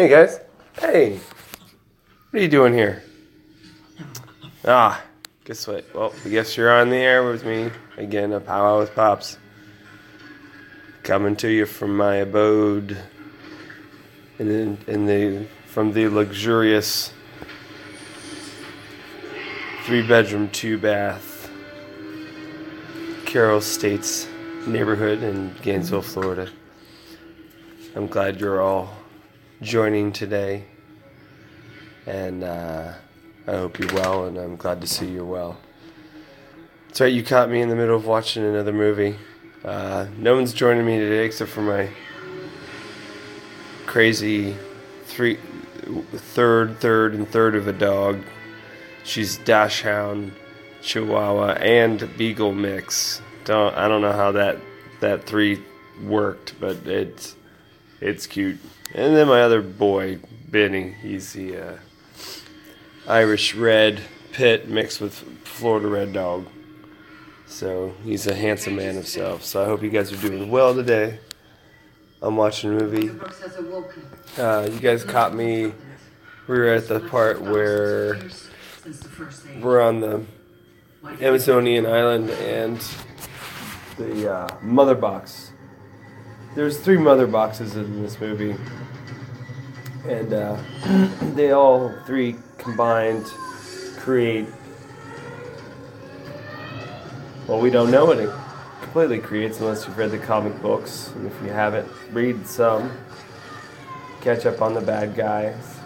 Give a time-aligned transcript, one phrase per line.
[0.00, 0.40] Hey guys.
[0.78, 1.20] Hey.
[2.30, 3.02] What are you doing here?
[4.64, 4.98] Ah,
[5.44, 5.84] guess what?
[5.94, 8.32] Well, I guess you're on the air with me again.
[8.32, 9.36] A powwow with pops.
[11.02, 12.96] Coming to you from my abode
[14.38, 17.12] in the, in the from the luxurious
[19.84, 21.50] three bedroom two bath
[23.26, 24.26] Carroll States
[24.66, 26.48] neighborhood in Gainesville, Florida.
[27.94, 28.99] I'm glad you're all
[29.62, 30.64] joining today,
[32.06, 32.92] and uh,
[33.46, 35.58] I hope you're well, and I'm glad to see you're well.
[36.88, 39.16] That's right, you caught me in the middle of watching another movie.
[39.64, 41.90] Uh, no one's joining me today except for my
[43.86, 44.56] crazy
[45.04, 45.38] three,
[46.12, 48.22] third, third, and third of a dog.
[49.04, 50.32] She's Dachshund,
[50.80, 53.20] Chihuahua, and Beagle mix.
[53.44, 54.58] Don't I don't know how that
[55.00, 55.62] that three
[56.02, 57.36] worked, but it's
[58.00, 58.58] it's cute.
[58.92, 60.18] And then my other boy,
[60.48, 61.76] Benny, he's the uh,
[63.06, 64.00] Irish Red
[64.32, 66.46] Pit mixed with Florida Red Dog.
[67.46, 69.44] So he's a handsome man himself.
[69.44, 71.18] So I hope you guys are doing well today.
[72.22, 73.10] I'm watching a movie.
[74.36, 75.72] Uh, you guys caught me.
[76.46, 78.18] We were at the part where
[79.60, 80.24] we're on the
[81.20, 82.84] Amazonian island and
[83.98, 85.49] the uh, mother box.
[86.52, 88.56] There's three mother boxes in this movie,
[90.08, 90.60] and uh,
[91.34, 93.24] they all three combined
[93.98, 94.46] create.
[97.46, 98.30] Well, we don't know what it
[98.82, 102.90] completely creates unless you've read the comic books, and if you haven't, read some.
[104.20, 105.78] Catch up on the bad guys.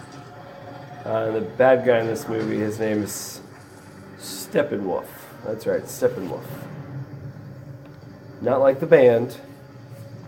[1.05, 3.43] Uh, the bad guy in this movie, his name is
[4.19, 5.05] Steppenwolf.
[5.45, 6.47] That's right, Steppenwolf.
[8.41, 9.37] Not like the band.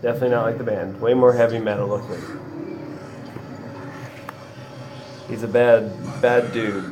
[0.01, 1.01] Definitely not like the band.
[1.01, 2.21] Way more heavy metal looking.
[5.27, 6.83] He's a bad, bad dude.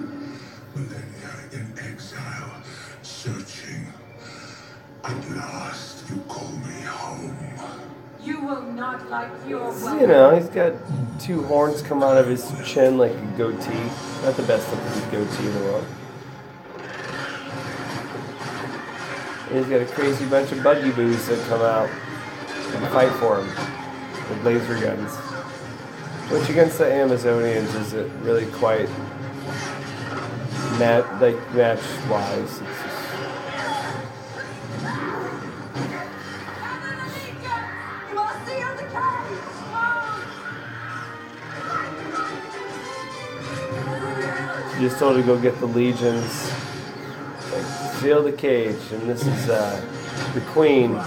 [0.73, 2.63] in exile,
[3.03, 3.87] searching.
[5.03, 7.37] At last, you call me home.
[8.23, 10.73] You will not like your You know, he's got
[11.19, 13.89] two horns come out of his chin like a goatee.
[14.23, 15.85] Not the best looking goatee in the world.
[19.49, 21.87] And he's got a crazy bunch of buggy boos that come out
[22.73, 23.47] and fight for him
[24.29, 25.15] with laser guns.
[26.31, 28.89] Which against the Amazonians is it really quite
[30.79, 32.61] mat like match wise.
[44.75, 46.51] You just told to go get the legions,
[47.53, 47.65] like,
[48.01, 49.81] seal the cage, and this is uh,
[50.33, 50.99] the queen.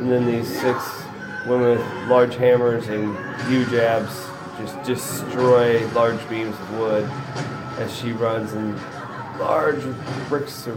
[0.00, 1.04] And then these six
[1.46, 3.14] women with large hammers and
[3.50, 4.26] huge abs
[4.58, 7.04] just destroy large beams of wood
[7.78, 8.74] as she runs, and
[9.38, 9.82] large
[10.28, 10.74] bricks are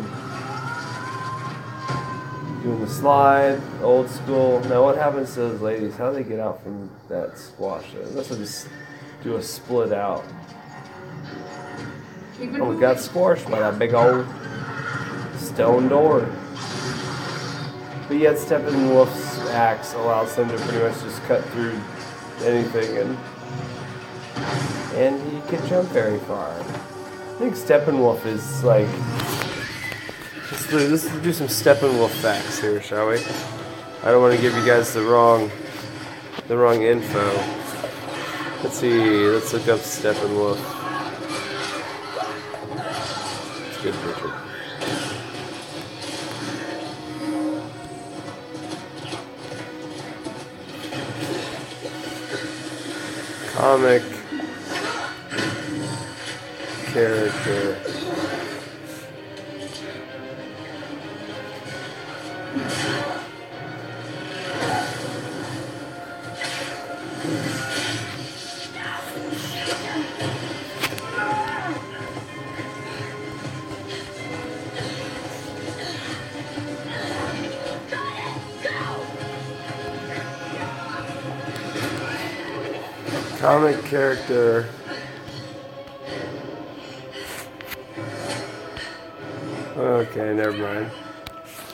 [2.64, 4.60] doing the slide, old school.
[4.66, 5.96] Now, what happens to those ladies?
[5.96, 7.86] How do they get out from that squash?
[7.94, 8.68] Unless they just
[9.24, 10.26] do a split out.
[12.42, 14.26] Oh, we got squashed by that big old
[15.38, 16.30] stone door.
[18.14, 21.82] But yet Steppenwolf's axe allows him to pretty much just cut through
[22.44, 23.18] anything and
[24.94, 26.52] and he can jump very far.
[26.52, 28.88] I think Steppenwolf is like
[30.52, 33.18] let's do, let's do some Steppenwolf facts here, shall we?
[34.04, 35.50] I don't want to give you guys the wrong
[36.48, 37.26] the wrong info.
[38.62, 40.60] Let's see, let's look up Steppenwolf.
[43.70, 44.13] It's good picture.
[53.64, 54.04] Comic
[56.92, 58.03] character.
[83.44, 84.70] Comic character.
[89.76, 90.90] Okay, never mind.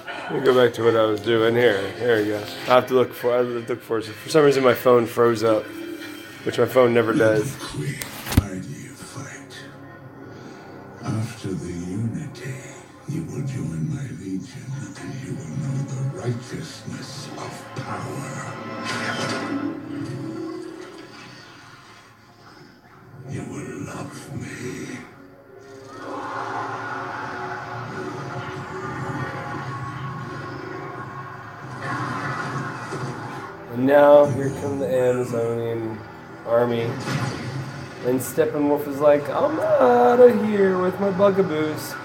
[0.08, 1.80] Let me go back to what I was doing here.
[2.00, 2.40] There we go.
[2.40, 3.38] I have to look for.
[3.38, 4.02] I look for.
[4.02, 5.64] For some reason, my phone froze up,
[6.44, 7.56] which my phone never does.
[33.80, 35.98] Now here come the Amazonian
[36.46, 36.82] army.
[38.06, 41.96] And Steppenwolf is like, I'm out of here with my bugaboos.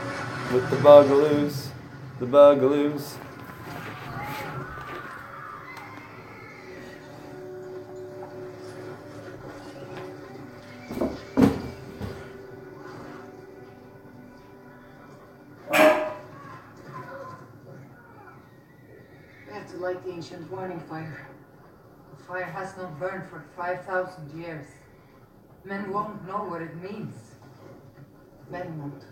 [0.53, 1.71] With the bugaloos.
[2.21, 3.17] The bugaloos.
[19.81, 21.27] Light the ancient warning fire.
[22.27, 24.67] Fire has not burned for 5,000 years.
[25.65, 27.15] Men won't know what it means.
[28.51, 29.03] Men won't.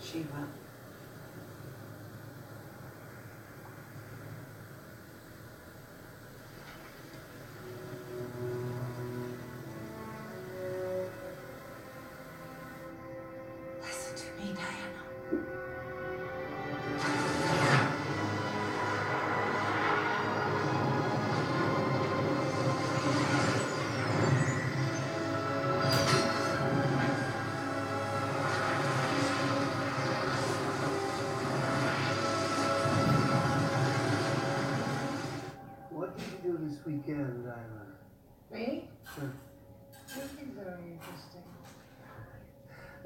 [0.00, 0.48] Shiva.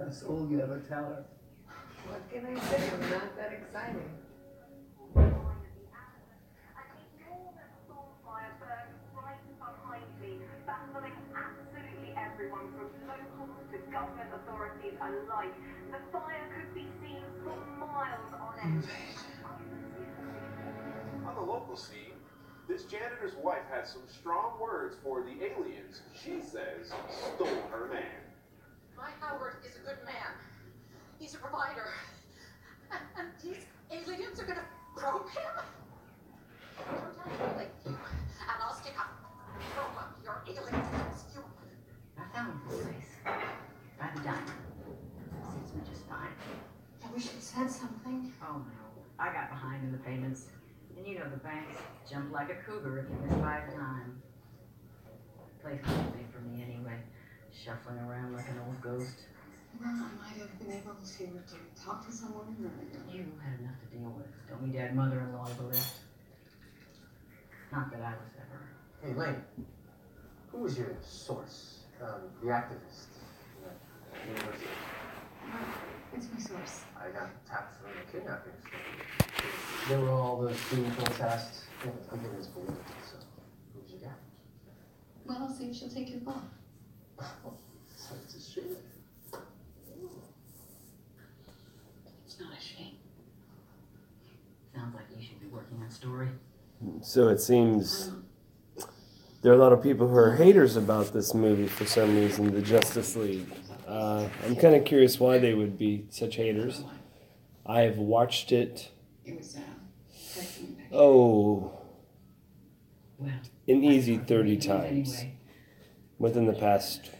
[0.02, 1.24] That's all you ever tell her.
[2.10, 2.90] What can I say?
[2.92, 4.02] I'm not that exciting.
[10.66, 15.54] baffling absolutely everyone from locals to government authorities alike.
[15.92, 18.84] The fire could be seen for miles on end.
[21.26, 22.18] On the local scene,
[22.68, 26.92] this janitor's wife has some strong words for the aliens she says
[27.36, 28.21] stole her man.
[29.02, 30.30] My Howard is a good man.
[31.18, 31.90] He's a provider.
[32.92, 34.62] And, and these aliens are gonna
[34.94, 35.58] probe him?
[36.78, 37.90] Don't tell me like you.
[37.90, 39.02] And I'll stick a
[39.74, 41.24] probe up your alien face.
[41.34, 41.42] You
[42.16, 43.10] I found this place.
[44.14, 44.54] The diner.
[45.50, 46.30] Suits me just fine.
[47.04, 48.32] I wish you'd said something.
[48.40, 50.46] Oh no, I got behind in the payments.
[50.96, 51.74] And you know the banks
[52.08, 54.22] jump like a cougar if you miss by a dime.
[55.60, 56.98] Place wasn't made for me anyway.
[57.52, 59.26] Shuffling around like an old ghost.
[59.80, 62.56] Well, I might have been able to, to talk to someone.
[62.60, 63.14] Or...
[63.14, 64.26] You had enough to deal with.
[64.48, 66.00] Don't need to add mother-in-law to the list.
[67.70, 68.68] Not that I was ever.
[69.02, 69.42] Hey, Lane.
[70.50, 71.80] Who was your source?
[72.02, 73.06] Um, the activist?
[74.14, 74.66] at University.
[76.14, 76.80] It's my source.
[76.98, 79.48] I got tapped from the kidnapping story.
[79.88, 81.64] They were all the student protests.
[81.84, 82.70] You I'm getting this belief.
[83.10, 83.16] So,
[83.74, 84.18] who'd you got?
[85.24, 86.42] Well, I'll see if she'll take your call.
[87.96, 88.76] So it's a shame.
[92.26, 92.96] It's not a shame.
[94.74, 96.28] Sounds like you should be working on story.
[97.02, 98.10] So it seems
[99.42, 102.52] there are a lot of people who are haters about this movie for some reason,
[102.52, 103.46] the Justice League.
[103.86, 106.84] Uh, I'm kind of curious why they would be such haters.
[107.66, 108.90] I have watched it,
[109.24, 111.72] It was, uh, oh,
[113.20, 115.24] an easy 30 what you do times.
[116.22, 117.10] Within the past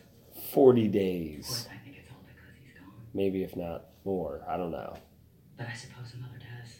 [0.52, 2.92] 40 days, course, I think it's all because he's gone.
[3.12, 4.42] maybe if not more.
[4.48, 4.96] I don't know.
[5.58, 6.72] But I suppose a mother does.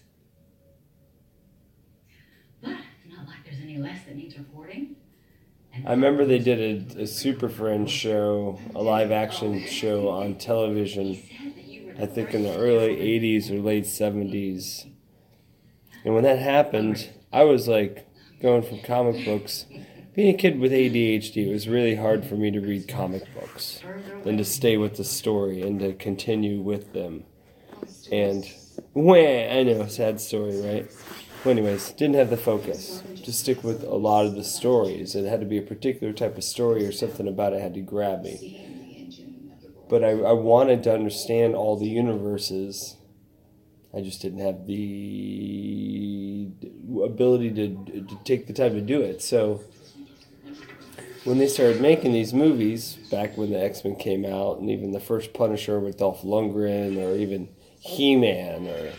[2.62, 2.70] But
[3.04, 4.94] it's not like there's any less that needs reporting.
[5.84, 11.14] I remember they did a, a Super Friends show, a live action show on television.
[11.16, 14.88] said that you were I think in the early 80s or late 70s.
[16.04, 18.06] And when that happened, I was like
[18.40, 19.66] going from comic books.
[20.14, 23.84] Being a kid with ADHD, it was really hard for me to read comic books
[24.24, 27.24] and to stay with the story and to continue with them.
[28.10, 28.46] And,
[28.94, 30.90] wah, I know, sad story, right?
[31.44, 35.14] Well, anyways, didn't have the focus to stick with a lot of the stories.
[35.14, 37.80] It had to be a particular type of story or something about it had to
[37.80, 38.44] grab me
[39.88, 42.96] but I, I wanted to understand all the universes.
[43.94, 46.50] I just didn't have the
[47.04, 49.22] ability to, to take the time to do it.
[49.22, 49.62] So
[51.24, 54.92] when they started making these movies, back when the X Men came out, and even
[54.92, 57.48] the first Punisher with Dolph Lundgren, or even
[57.80, 58.92] He Man, or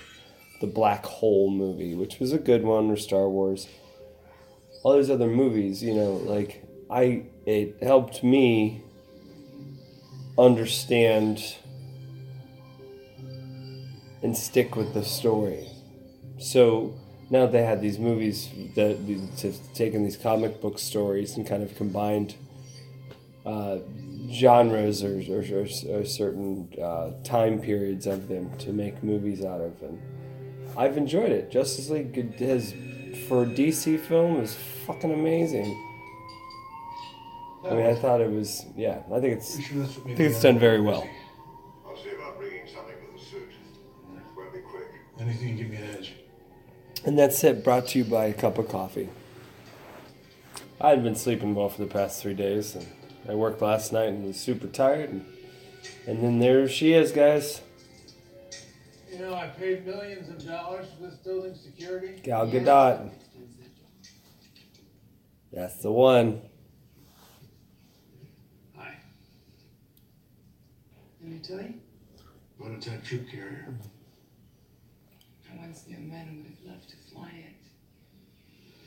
[0.61, 3.67] the Black Hole movie, which was a good one, or Star Wars,
[4.83, 8.83] all these other movies, you know, like I, it helped me
[10.37, 11.55] understand
[14.21, 15.67] and stick with the story.
[16.39, 16.97] So
[17.29, 18.97] now they had these movies that
[19.41, 22.35] have taken these comic book stories and kind of combined
[23.45, 23.79] uh,
[24.31, 29.61] genres or, or, or, or certain uh, time periods of them to make movies out
[29.61, 29.81] of.
[29.81, 30.01] And
[30.77, 31.51] I've enjoyed it.
[31.51, 32.73] Justice League has
[33.27, 35.89] for a DC film is fucking amazing.
[37.65, 38.65] I mean, I thought it was.
[38.75, 39.55] Yeah, I think it's.
[39.55, 41.07] Pretty sure that's what I think it's done very well.
[41.87, 43.49] I'll see about bringing something for the suit.
[44.35, 44.87] We'll be quick.
[45.19, 46.13] Anything to give me an edge.
[47.05, 47.63] And that's it.
[47.63, 49.09] Brought to you by a cup of coffee.
[50.79, 52.87] I had been sleeping well for the past three days, and
[53.27, 55.09] I worked last night and was super tired.
[55.09, 55.25] And,
[56.07, 57.61] and then there she is, guys.
[59.11, 62.19] You know, I paid millions of dollars for this building security.
[62.23, 63.11] Gal Gadot.
[65.51, 66.41] That's the one.
[68.75, 68.95] Hi.
[71.21, 71.75] Let me tell you,
[72.57, 73.73] Prototype troop carrier.
[75.53, 77.55] I once knew a man would have loved to fly it.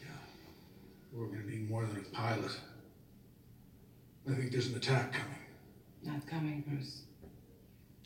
[0.03, 0.09] Yeah.
[1.13, 2.53] We're gonna need more than a pilot.
[4.29, 5.39] I think there's an attack coming.
[6.03, 7.03] Not coming, Bruce.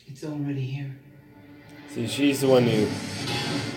[0.05, 0.95] It's already here.
[1.89, 2.87] See, she's the one who.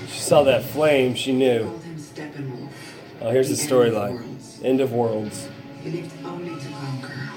[0.09, 1.65] She saw that flame, she knew.
[1.65, 2.71] Called him Steppenwolf.
[3.21, 4.65] Oh, here's the The storyline.
[4.65, 5.49] End of Worlds.
[5.83, 7.29] He lived only to conquer.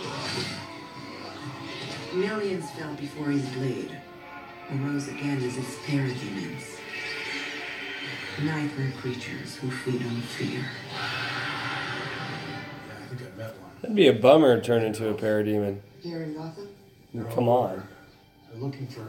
[2.14, 3.98] Millions fell before his blade,
[4.72, 5.78] arose again as its
[8.38, 8.46] parademons.
[8.46, 10.60] Nightmare creatures who feed on fear.
[10.60, 10.66] Yeah,
[12.90, 13.72] I think I met one.
[13.82, 15.80] That'd be a bummer to turn into a parademon.
[16.02, 16.36] Here in
[17.34, 17.88] Come on.
[18.50, 19.08] They're looking for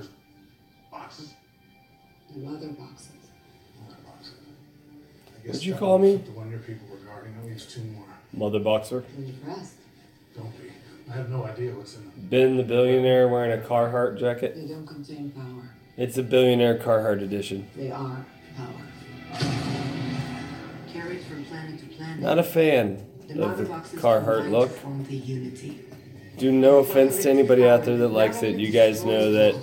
[0.91, 1.35] boxes.
[2.35, 3.09] the mother boxes.
[3.81, 4.35] More boxes.
[5.37, 6.17] I guess What'd you call me?
[6.17, 7.35] The one your people were guarding.
[7.37, 8.05] That leaves two more.
[8.33, 9.05] Mother Boxer.
[9.17, 9.75] Impressed.
[10.37, 10.71] Don't be.
[11.11, 12.13] I have no idea what's in them.
[12.17, 14.55] Ben the billionaire wearing a Carhartt jacket.
[14.55, 15.71] They don't contain power.
[15.97, 17.69] It's a billionaire Carhartt edition.
[17.75, 18.25] They are
[18.57, 18.69] power.
[20.93, 22.21] Carried from planet to planet.
[22.21, 23.65] Not a fan the of the
[23.99, 24.71] Carhartt look.
[25.09, 25.75] The.
[26.39, 28.57] Do no offense to anybody out there that likes it.
[28.57, 29.55] You guys know that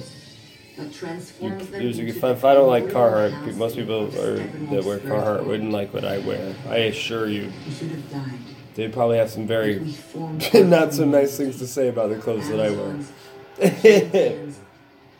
[0.77, 5.93] you, if, if I don't like Carhartt, most people are, that wear Carhartt wouldn't like
[5.93, 6.53] what I wear.
[6.67, 8.39] I assure you, He should have died.
[8.73, 9.79] they'd probably have some very
[10.53, 14.51] not so nice things to say about the clothes that I wear.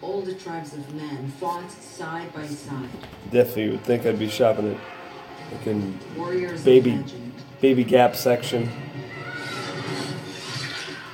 [0.06, 2.90] All the tribes of men fought side by side.
[3.32, 4.80] Definitely would think I'd be shopping at
[5.52, 7.04] fucking Warriors Baby.
[7.60, 8.70] Baby Gap section.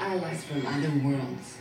[0.02, 1.58] Allies from other worlds.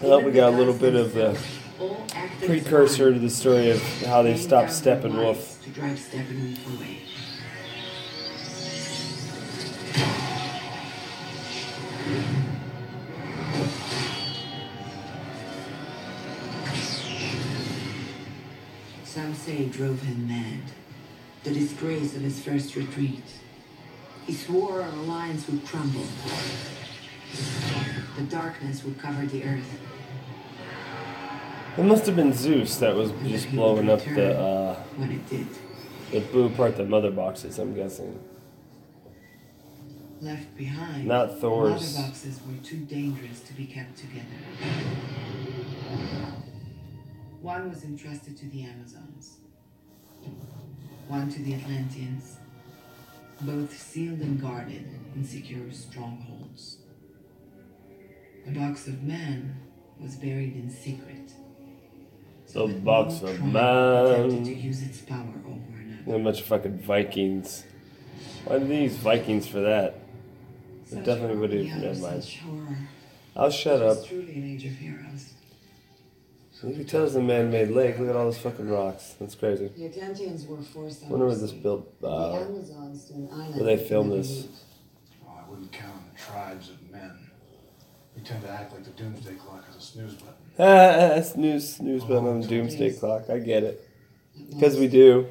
[0.00, 3.70] Well, we got a little bit of the themselves all acted precursor to the story
[3.70, 5.62] of how they stopped Steppenwolf.
[5.64, 6.98] To drive Steppenwolf away.
[19.48, 20.60] It drove him mad.
[21.44, 23.24] The disgrace of his first retreat.
[24.26, 26.04] He swore our alliance would crumble.
[28.16, 29.80] The darkness would cover the earth.
[31.78, 35.46] It must have been Zeus that was just blowing up the uh, When it did,
[36.12, 37.58] the blew apart the mother boxes.
[37.58, 38.20] I'm guessing.
[40.20, 41.96] left behind, Not the Thor's.
[41.96, 44.26] mother boxes were too dangerous to be kept together.
[47.42, 49.38] One was entrusted to the Amazons,
[51.08, 52.36] one to the Atlanteans,
[53.40, 56.78] both sealed and guarded in secure strongholds.
[58.44, 59.56] The box of man
[59.98, 61.32] was buried in secret.
[62.52, 64.44] The that box of man.
[64.44, 66.20] to use its power over another.
[66.20, 67.64] A bunch of fucking Vikings.
[68.44, 69.98] Why they use Vikings for that?
[70.90, 71.82] It definitely would have.
[71.82, 72.88] Never mind.
[73.34, 74.04] I'll shut up.
[74.04, 75.32] truly an age of heroes.
[76.62, 77.98] You can tell it's a man-made lake.
[77.98, 79.14] Look at all those fucking rocks.
[79.18, 79.68] That's crazy.
[79.68, 81.58] The Atlanteans were forced out Wonder where this sea.
[81.60, 82.00] built.
[82.00, 84.46] the Uh, Amazons to an island where they that filmed this.
[85.24, 87.30] Well, I wouldn't count on the tribes of men.
[88.14, 90.34] We tend to act like the doomsday clock has a snooze button.
[90.58, 93.30] ah, snooze, snooze button on the doomsday clock.
[93.30, 93.88] I get it.
[94.50, 95.26] Because we most, do.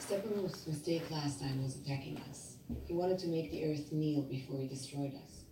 [0.00, 2.56] Steppenwolf's mistake last time was attacking us.
[2.86, 5.44] He wanted to make the Earth kneel before he destroyed us.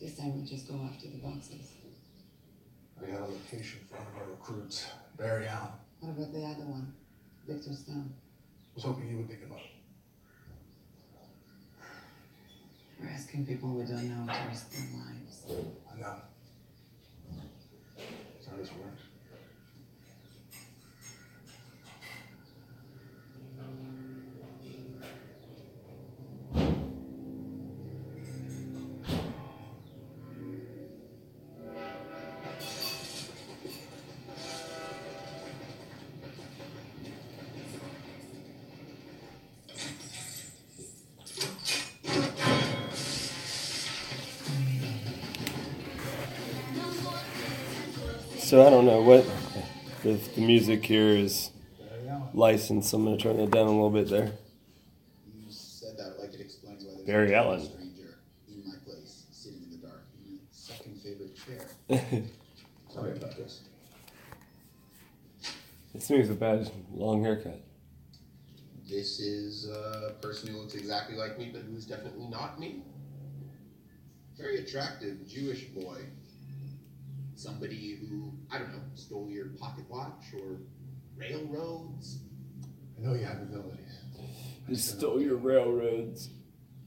[0.00, 1.72] This time we'll just go after the boxes.
[3.02, 5.72] I got a location for one of our recruits, Barry Allen.
[6.00, 6.92] What about the other one?
[7.46, 8.12] Victor Stone.
[8.14, 9.58] I was hoping you would pick him up.
[13.00, 15.44] We're asking people we don't know to risk their lives.
[15.92, 16.16] I know.
[17.96, 19.02] That's how this works.
[48.52, 49.24] So I don't know what
[50.02, 51.52] the, the music here is.
[52.34, 52.92] licensed.
[52.92, 54.30] I'm gonna turn it down a little bit there.
[55.34, 57.64] You said that like it explains why Barry a Allen.
[57.64, 62.24] stranger in my place, sitting in the dark, in my second favorite chair.
[62.92, 63.62] Sorry about this.
[66.10, 67.58] Me with a bad long haircut.
[68.86, 72.82] This is a person who looks exactly like me, but who's definitely not me.
[74.36, 76.02] Very attractive Jewish boy.
[77.42, 80.58] Somebody who, I don't know, stole your pocket watch or
[81.16, 82.20] railroads.
[82.96, 83.78] I know you have abilities.
[84.68, 86.28] You stole your railroads.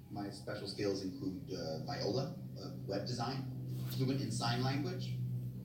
[0.09, 3.43] My special skills include uh, viola, uh, web design,
[3.91, 5.09] fluent in sign language,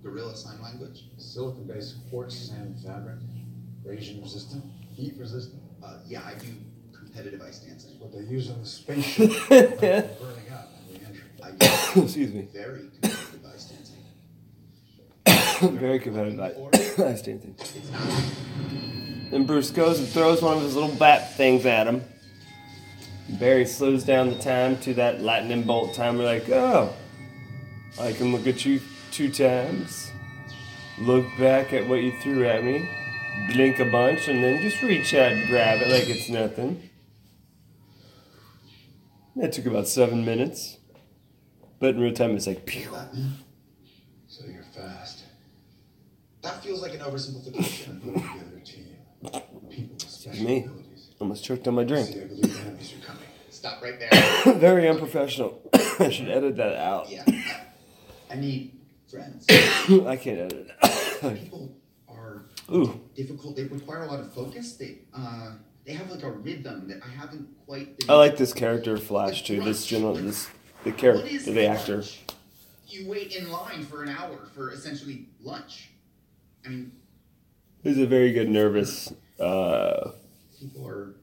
[0.02, 1.04] gorilla sign language.
[1.18, 3.20] Silicon-based quartz sand fabric,
[3.80, 5.62] abrasion resistant, heat resistant.
[5.84, 6.48] Uh, yeah, I do
[6.92, 7.92] competitive ice dancing.
[8.00, 9.30] What they use on the spaceship.
[9.48, 11.22] burning up on the entry.
[11.44, 12.48] I do Excuse me.
[12.52, 12.99] very competitive ice dancing.
[15.62, 17.54] Very competitive ice dancing.
[17.58, 18.22] It's not.
[19.30, 22.02] Then Bruce goes and throws one of his little bat things at him.
[23.38, 26.16] Barry slows down the time to that lightning bolt time.
[26.16, 26.92] We're like, oh,
[28.00, 28.80] I can look at you
[29.12, 30.10] two times,
[30.98, 32.88] look back at what you threw at me,
[33.52, 36.88] blink a bunch, and then just reach out and grab it like it's nothing.
[39.36, 40.78] That took about seven minutes.
[41.78, 42.90] But in real time, it's like, pew.
[44.26, 45.09] So you're fast.
[46.42, 48.02] That feels like an oversimplification.
[48.02, 48.86] Put together a team.
[49.70, 50.64] People with special Me.
[50.64, 51.10] abilities.
[51.20, 52.08] Almost choked on my drink.
[52.08, 53.22] See, I believe the enemies are coming.
[53.50, 54.54] Stop right there.
[54.54, 55.60] Very unprofessional.
[55.98, 57.10] I should edit that out.
[57.10, 57.24] Yeah.
[57.26, 57.66] I,
[58.30, 58.78] I need
[59.10, 59.44] friends.
[59.50, 61.40] I can't edit it.
[61.42, 61.76] People
[62.08, 63.00] are Ooh.
[63.14, 63.56] difficult.
[63.56, 64.76] They require a lot of focus.
[64.76, 65.52] They uh,
[65.84, 67.98] they have like a rhythm that I haven't quite.
[67.98, 69.60] Been I like this character Flash too.
[69.62, 70.48] This general, this
[70.84, 71.96] the character, What is the actor.
[71.96, 72.20] lunch?
[72.88, 75.89] You wait in line for an hour for essentially lunch.
[76.64, 76.92] I mean,
[77.82, 80.10] He's a very good, nervous, uh,
[80.60, 81.14] people are.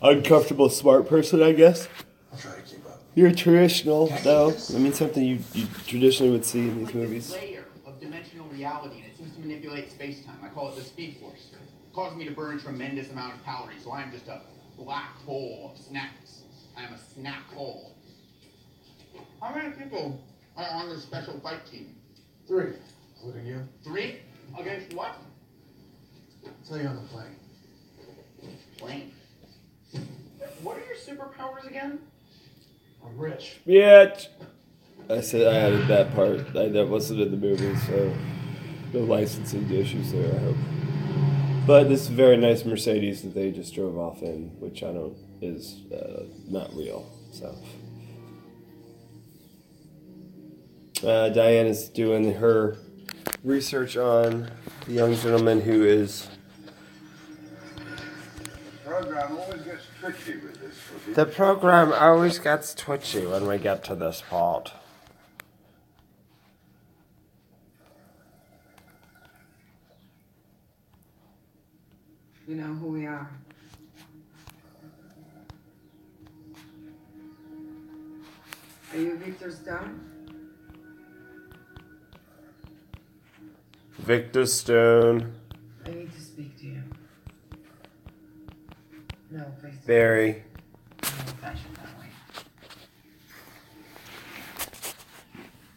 [0.00, 1.88] uncomfortable, smart person, I guess.
[2.32, 3.02] I'll try to keep up.
[3.14, 4.54] You're traditional, though.
[4.74, 7.32] I mean, something you, you traditionally would see in these movies.
[7.32, 10.36] layer of dimensional reality, and it seems to manipulate space-time.
[10.42, 11.50] I call it the speed force.
[11.52, 14.40] It causes me to burn a tremendous amount of calories, so I am just a
[14.78, 16.42] black hole of snacks.
[16.78, 17.94] I am a snack hole.
[19.42, 20.18] How many people
[20.56, 21.94] are on this special fight team?
[22.46, 22.72] Three,
[23.16, 23.68] including you.
[23.84, 24.20] Three?
[24.56, 25.16] Against what?
[26.44, 27.36] I'll tell you on the plane.
[28.76, 29.12] Plane.
[30.62, 31.98] What are your superpowers again?
[33.04, 33.56] I'm rich.
[33.64, 34.16] Yeah.
[35.10, 36.40] I said I added that part.
[36.56, 38.12] I, that wasn't in the movie, so
[38.92, 40.34] no licensing issues there.
[40.34, 40.56] I hope.
[41.66, 45.80] But this very nice Mercedes that they just drove off in, which I don't is
[45.92, 47.10] uh, not real.
[47.32, 47.54] So
[51.06, 52.76] uh, Diane is doing her
[53.44, 54.50] research on
[54.86, 56.28] the young gentleman who is
[58.84, 61.14] program always gets tricky with this.
[61.14, 64.72] The program always gets twitchy when we get to this part.
[72.46, 73.30] You know who we are.
[78.92, 80.07] Are you Victor Stone?
[83.98, 85.32] Victor Stone,
[85.84, 86.82] I need to speak to you.
[89.30, 89.74] No, please.
[89.86, 90.44] Barry.
[91.02, 91.08] No,
[91.40, 92.06] fashion that way.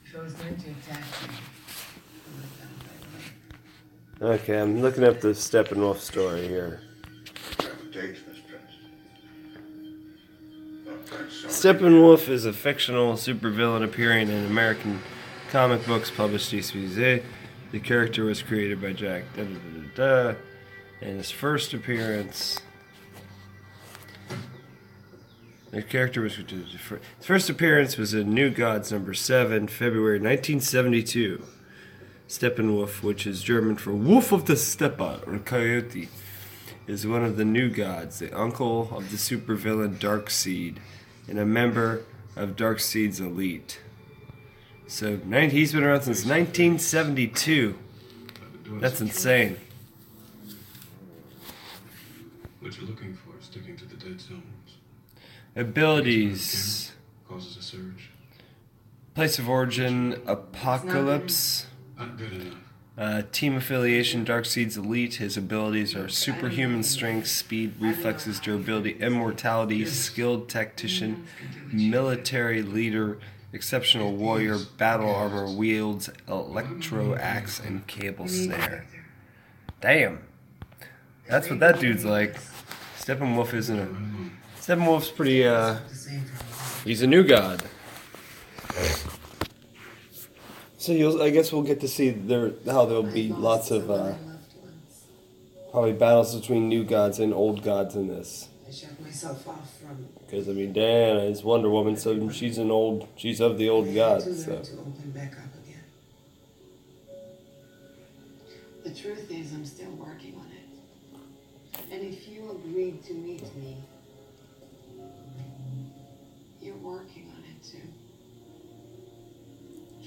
[0.06, 1.28] If I was going to attack you,
[2.24, 4.36] I would have done it right away.
[4.36, 6.80] Okay, I'm looking up the Steppenwolf story here.
[7.92, 8.72] Dates, Miss Prince.
[11.08, 11.80] Thanks so much.
[11.82, 15.02] Steppenwolf is a fictional supervillain appearing in American
[15.50, 17.24] comic books published DCZ.
[17.72, 19.54] The character was created by Jack da da
[19.96, 20.36] da.
[21.02, 22.60] And his first appearance.
[25.72, 26.76] The character was his
[27.22, 31.46] first appearance was in New Gods number seven, February 1972.
[32.28, 36.10] Steppenwolf, which is German for Wolf of the Steppe or Coyote,
[36.88, 40.78] is one of the New Gods, the uncle of the supervillain Darkseid,
[41.30, 42.04] and a member
[42.36, 43.80] of Darkseid's elite.
[44.92, 47.80] So he's been around since 1972.
[48.74, 49.56] That's insane.
[52.60, 54.44] What you're looking for is sticking to the dead zones.
[55.56, 56.92] Abilities.
[57.26, 58.10] Causes a surge.
[59.16, 61.68] Place of origin, Apokolips.
[61.98, 62.58] Not good enough.
[62.98, 65.16] Uh, team affiliation, Darkseid's elite.
[65.16, 71.26] His abilities are superhuman strength, speed, reflexes, durability, immortality, skilled tactician,
[71.72, 73.20] military leader,
[73.54, 78.86] exceptional warrior, battle armor, wields electro axe, and cable snare.
[79.82, 80.24] Damn.
[81.28, 82.36] That's what that dude's like.
[82.98, 83.88] Steppenwolf isn't a.
[84.60, 85.46] Steppenwolf's pretty.
[85.46, 85.78] uh
[86.84, 87.64] He's a new god.
[90.78, 94.14] So you'll, I guess we'll get to see there how there'll be lots of uh,
[95.70, 98.50] probably battles between new gods and old gods in this.
[98.68, 102.72] I shut myself off from Because I mean, Diana is Wonder Woman, so she's an
[102.72, 104.46] old, she's of the old gods.
[104.46, 105.84] So to open back up again.
[108.86, 111.92] The truth is, I'm still working on it.
[111.92, 113.76] And if you agreed to meet me,
[116.62, 117.90] you're working on it too.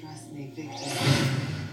[0.00, 1.63] Trust me, Victor.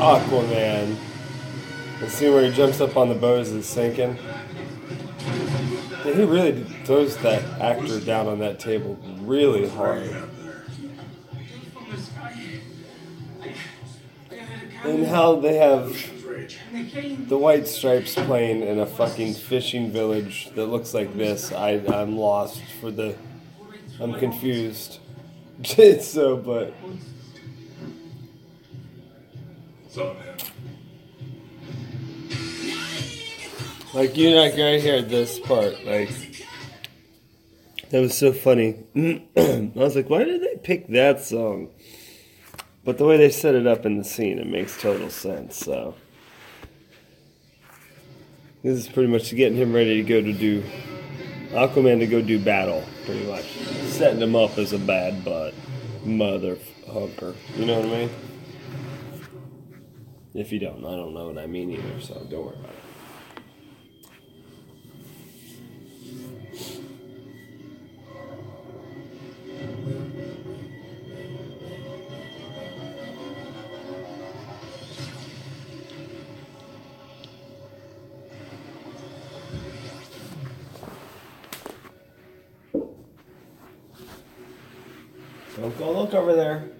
[0.00, 0.96] Aquaman.
[2.00, 4.16] And see where he jumps up on the boat as it's sinking.
[6.04, 10.10] Yeah, he really throws that actor down on that table really hard.
[14.82, 15.94] And how they have
[17.28, 21.52] the white stripes playing in a fucking fishing village that looks like this.
[21.52, 23.14] I I'm lost for the.
[24.00, 25.00] I'm confused.
[26.00, 26.72] so, but
[33.92, 36.10] like you like right here, this part, like
[37.90, 38.84] that was so funny.
[39.36, 41.70] I was like, why did they pick that song?
[42.84, 45.56] But the way they set it up in the scene, it makes total sense.
[45.56, 45.96] So
[48.62, 50.62] this is pretty much getting him ready to go to do
[51.50, 53.46] Aquaman to go do battle, pretty much
[53.88, 55.52] setting him up as a bad butt
[56.04, 57.34] motherfucker.
[57.56, 58.10] You know what I mean?
[60.32, 62.00] If you don't, I don't know what I mean either.
[62.00, 62.76] So don't worry about it.
[85.56, 86.70] Don't go look over there.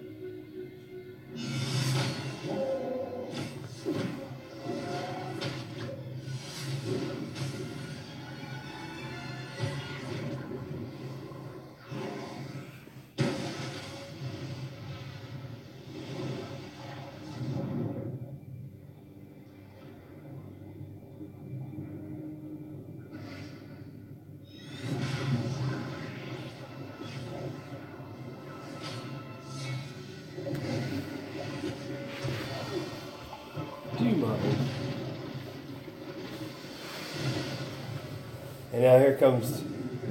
[39.01, 39.61] Here comes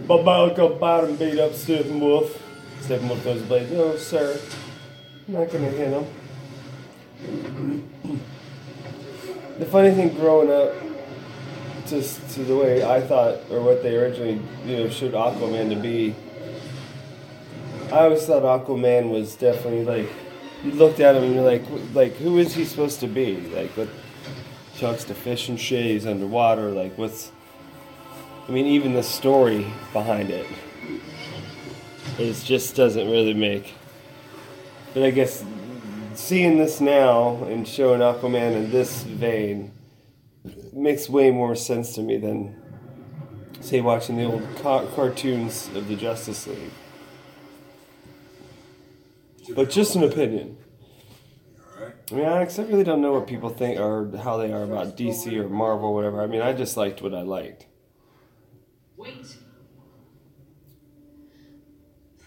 [0.06, 2.36] Babaka bottom beat up Steppenwolf.
[2.80, 3.70] Steppenwolf goes blade.
[3.70, 4.40] No, sir.
[5.28, 6.06] I'm not gonna hit him.
[9.58, 10.74] The funny thing growing up,
[11.86, 15.76] just to the way I thought, or what they originally, you know, showed Aquaman to
[15.76, 16.16] be,
[17.92, 20.10] I always thought Aquaman was definitely like,
[20.64, 21.62] you looked at him and you're like,
[21.94, 23.36] like who is he supposed to be?
[23.54, 23.88] Like, what
[24.76, 25.84] chucks to fish and shit?
[25.84, 26.70] He's underwater.
[26.70, 27.30] Like, what's?
[28.50, 30.44] I mean, even the story behind it,
[32.18, 33.74] it just doesn't really make.
[34.92, 35.44] But I guess
[36.14, 39.70] seeing this now and showing Aquaman in this vein
[40.72, 42.60] makes way more sense to me than,
[43.60, 46.72] say, watching the old ca- cartoons of the Justice League.
[49.54, 50.56] But just an opinion.
[52.10, 55.32] I mean, I really don't know what people think or how they are about DC
[55.36, 56.20] or Marvel or whatever.
[56.20, 57.68] I mean, I just liked what I liked.
[59.00, 59.36] Wait.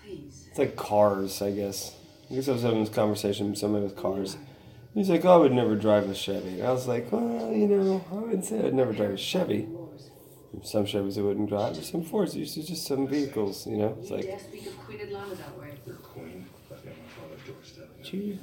[0.02, 0.48] Please.
[0.50, 1.96] It's like cars, I guess.
[2.30, 4.38] I guess I was having this conversation with somebody with cars.
[4.94, 6.60] He's like, oh, I would never drive a Chevy.
[6.60, 9.68] And I was like, well, you know, I wouldn't say I'd never drive a Chevy.
[10.62, 13.98] Some Chevys I wouldn't drive, but some Fords, these are just some vehicles, you know?
[14.00, 15.72] It's like, dare speak of Queen Atlanna that way.
[16.04, 18.04] Queen, left my father's doorstep.
[18.04, 18.40] Gee,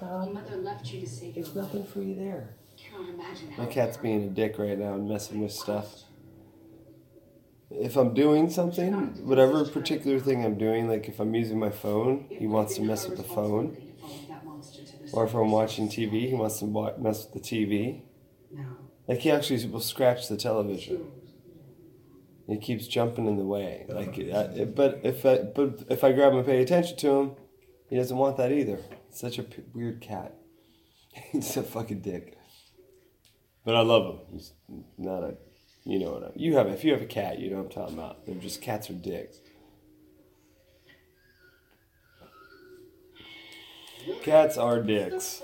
[0.00, 1.74] Your mother left you to save there's your life.
[1.74, 2.50] nothing for you there.
[2.76, 6.04] Cannot imagine My cat's being a dick right now and messing with stuff.
[7.70, 8.92] If I'm doing something,
[9.26, 13.06] whatever particular thing I'm doing, like if I'm using my phone, he wants to mess
[13.06, 13.76] with the phone.
[15.12, 16.66] Or if I'm watching TV, he wants to
[16.98, 18.02] mess with the TV.
[19.06, 21.10] Like he actually will scratch the television.
[22.46, 23.84] He keeps jumping in the way.
[23.88, 27.32] Like, uh, but if I, but if I grab him and pay attention to him,
[27.90, 28.78] he doesn't want that either.
[29.08, 30.34] It's such a p- weird cat.
[31.12, 32.38] He's a fucking dick.
[33.66, 34.20] But I love him.
[34.32, 34.54] He's
[34.96, 35.36] not a,
[35.88, 36.30] you know what I.
[36.36, 38.26] You have if you have a cat, you know what I'm talking about.
[38.26, 39.40] They're just cats are dicks.
[44.22, 45.42] Cats are dicks.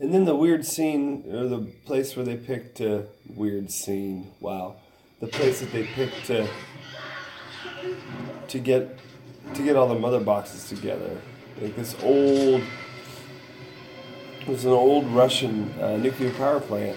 [0.00, 4.32] And then the weird scene, or the place where they picked a weird scene.
[4.40, 4.76] Wow,
[5.20, 6.48] the place that they picked to
[8.48, 8.98] to get
[9.54, 11.20] to get all the mother boxes together.
[11.60, 12.62] Like this old,
[14.40, 16.96] it was an old Russian uh, nuclear power plant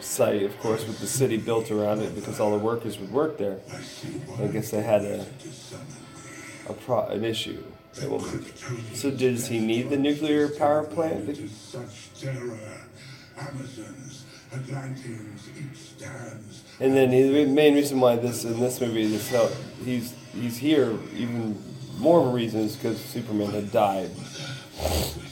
[0.00, 3.36] site, of course, with the city built around it because all the workers would work
[3.36, 3.60] there.
[4.38, 5.26] I guess they had a
[6.66, 7.62] a pro- an issue.
[7.92, 11.36] So does he need the nuclear power plant?
[11.50, 12.58] Such terror.
[13.38, 16.62] Amazons, Atlanteans, each stands.
[16.80, 19.48] And then the main reason why this in this movie this how
[19.84, 21.62] he's he's here even
[21.98, 24.10] more of a reason is because Superman had died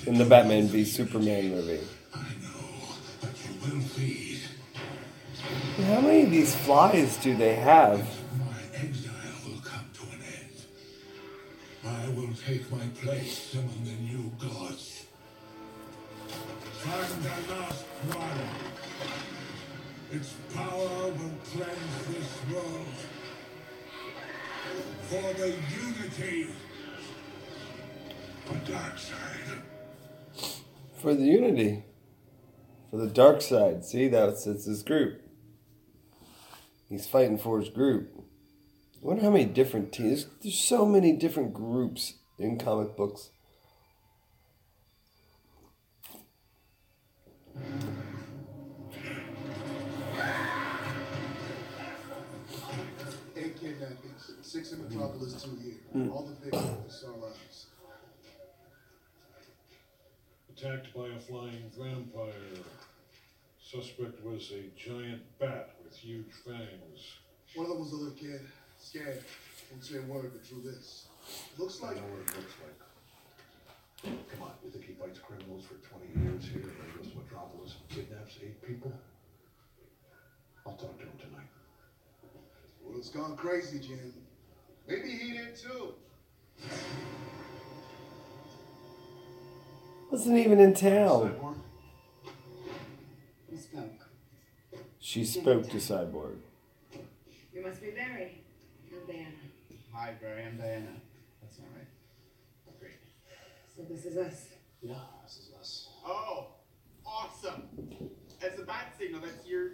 [0.07, 1.81] in the Batman v Superman movie.
[3.63, 4.41] Will feed.
[5.85, 8.20] How many of these flies do they have?
[12.03, 15.05] I will take my place among the new gods.
[16.79, 18.49] Find the last one.
[20.11, 22.87] Its power will cleanse this world.
[25.09, 26.47] For the unity.
[28.47, 29.63] The Darkseid.
[30.97, 31.85] For the unity.
[32.91, 33.85] For the Darkseid.
[33.85, 35.21] See, that's it's his group.
[36.89, 38.20] He's fighting for his group.
[39.03, 40.27] I wonder how many different teams.
[40.43, 43.31] There's so many different groups in comic books.
[53.37, 55.75] Eight kidnappings, six in Metropolis, two here.
[55.97, 56.13] Mm.
[56.13, 57.67] All the victims are lives.
[60.51, 62.35] Attacked by a flying vampire.
[63.63, 67.15] Suspect was a giant bat with huge fangs.
[67.55, 68.43] One of them was a little kid,
[68.81, 69.23] scared.
[69.71, 71.07] Won't say a word, but drew this.
[71.59, 71.93] Looks like.
[71.93, 72.81] I like know what it looks like.
[74.03, 77.19] Come on, you think he fights criminals for 20 years here and then goes to
[77.19, 78.93] Metropolis and kidnaps eight people?
[80.67, 81.49] I'll talk to him tonight.
[82.83, 84.15] Well, it's gone crazy, Jim.
[84.89, 85.95] Maybe he did too.
[90.11, 91.55] Wasn't even in town.
[93.51, 94.09] You spoke.
[94.99, 96.39] She spoke to Cyborg.
[97.55, 98.43] You must be Barry.
[99.11, 99.27] Diana.
[99.93, 100.45] Hi, Barry.
[100.45, 100.95] I'm Diana.
[101.43, 101.89] That's all right.
[102.79, 102.93] Great.
[103.75, 104.51] So this is us.
[104.81, 104.95] Yeah,
[105.25, 105.89] this is us.
[106.07, 106.47] Oh,
[107.05, 107.65] awesome.
[108.41, 109.73] As a bat signal, that's your.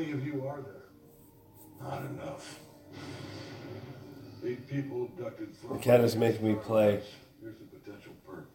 [0.00, 0.84] Many of you are there?
[1.80, 2.60] Not enough.
[4.44, 5.76] Eight people abducted from.
[5.76, 7.02] The cat is making me play.
[7.40, 8.48] Here's the potential perk.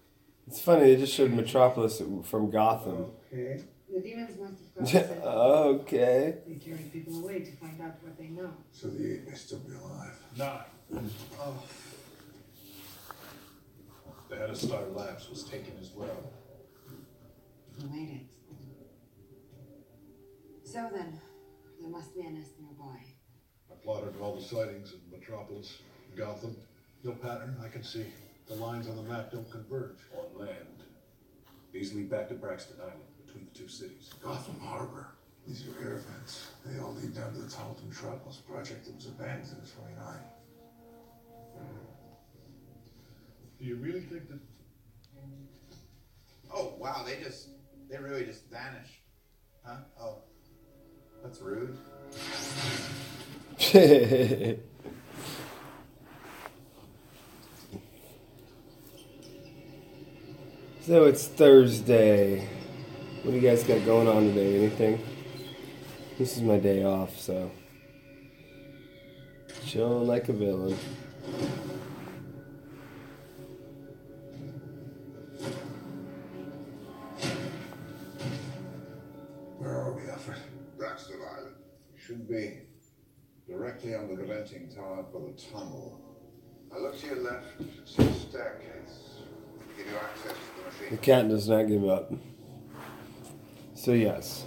[0.48, 3.12] It's funny, they just showed Metropolis from Gotham.
[3.32, 3.64] Okay.
[3.94, 6.38] The demons must have okay.
[6.48, 8.52] They carried people away to find out what they know.
[8.72, 10.18] So the eight may still be alive.
[10.36, 11.10] Nine.
[11.40, 11.64] Oh,
[14.30, 16.32] The head of Star Labs was taken as well.
[17.80, 18.36] Who made it?
[20.64, 21.20] So then,
[21.80, 23.00] there must be a nest nearby.
[23.72, 25.80] I plotted all the sightings in Metropolis,
[26.16, 26.56] Gotham.
[27.04, 28.06] No pattern I can see.
[28.48, 29.98] The lines on the map don't converge.
[30.16, 30.84] On land.
[31.72, 34.12] These lead back to Braxton Island, between the two cities.
[34.24, 35.08] Gotham Harbor.
[35.48, 36.52] These are air vents.
[36.66, 40.16] They all lead down to the tunnel to Metropolis project that was abandoned in 29.
[43.60, 44.40] Do you really think that
[46.54, 47.50] Oh wow, they just
[47.90, 49.02] they really just vanished.
[49.64, 49.78] Huh?
[50.00, 50.18] Oh.
[51.24, 51.76] That's rude.
[53.62, 54.58] so
[61.06, 62.50] it's Thursday.
[63.24, 64.58] What do you guys got going on today?
[64.58, 65.02] Anything?
[66.18, 67.50] This is my day off, so
[69.66, 70.78] chilling like a villain.
[79.60, 80.40] Where are we, Alfred?
[80.78, 81.56] Braxton Island.
[81.98, 82.65] Should be
[83.66, 86.00] directly under the venting tower for the tunnel.
[86.74, 87.48] I look to your left,
[87.84, 89.22] see a staircase.
[89.76, 92.14] Give you access to the The cat does not give up.
[93.74, 94.46] So yes.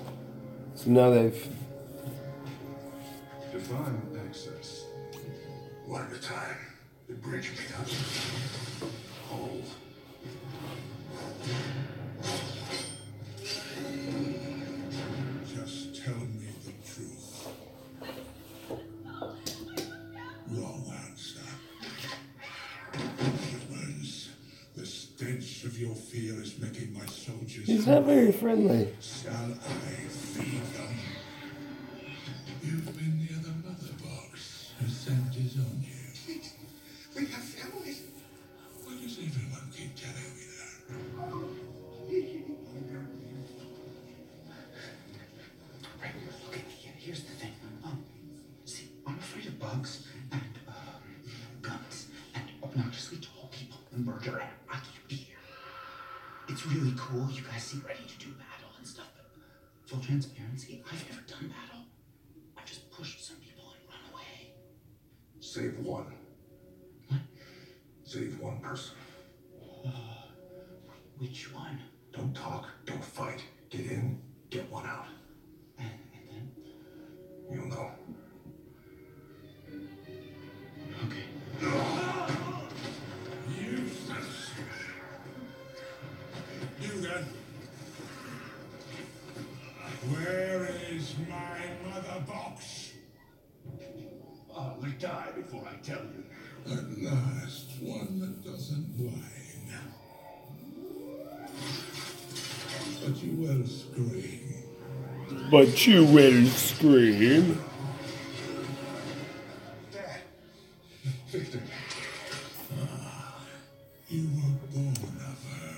[0.76, 1.48] So now they've
[3.52, 4.84] Define access.
[5.86, 6.56] One at a time.
[7.08, 7.90] The bridge may not
[9.28, 9.64] hold.
[25.36, 27.66] The stench of your fear is making my soldiers.
[27.66, 28.88] He's not very friendly.
[29.00, 30.94] Shall I feed them?
[32.62, 34.72] You've been near the mother box.
[34.80, 36.40] Her scent is on you.
[37.16, 38.02] We have families.
[38.84, 40.44] Why does everyone keep telling me
[46.00, 46.12] Right.
[46.48, 47.52] Okay, yeah, here's the thing.
[47.84, 48.02] Um,
[48.64, 51.02] see, I'm afraid of bugs and um,
[51.60, 55.36] guns and obnoxiously tall people and murder, and I can't be here.
[56.58, 57.30] It's really cool.
[57.30, 59.26] You guys seem ready to do battle and stuff, but
[59.88, 61.84] full transparency, I've never done battle.
[62.56, 64.54] I've just pushed some people and run away.
[65.38, 66.17] Save one.
[105.50, 107.58] But you will scream.
[111.30, 111.60] Victor.
[114.08, 115.74] You were born of her.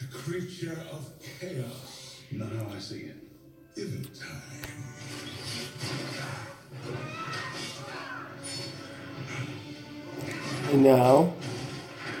[0.00, 2.20] The creature of chaos.
[2.30, 3.16] Not how I see it.
[3.76, 4.62] Give it time.
[10.72, 11.34] And now,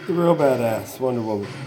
[0.06, 1.61] the real badass Wonder Woman.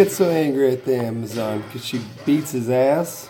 [0.00, 1.60] Why does he get so angry at the Amazon?
[1.60, 3.28] Because she beats his ass?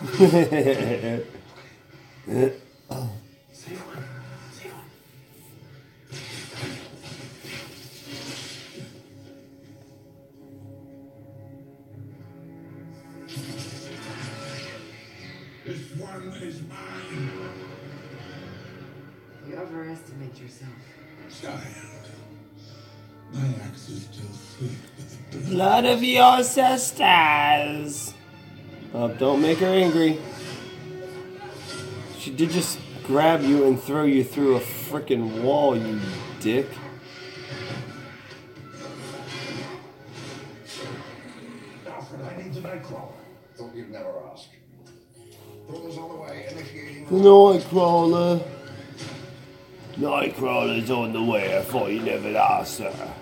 [26.11, 28.13] your sisters.
[28.93, 30.19] Oh, don't make her angry.
[32.19, 35.99] She did just grab you and throw you through a freaking wall, you
[36.39, 36.67] dick.
[41.87, 43.13] I need the Nightcrawler.
[43.55, 44.49] Thought you'd never ask.
[45.67, 47.05] Thrillers on the way, initiating.
[47.05, 48.47] The Nightcrawler.
[49.97, 51.57] Nightcrawler's on the way.
[51.57, 53.13] I thought you never asked, sir.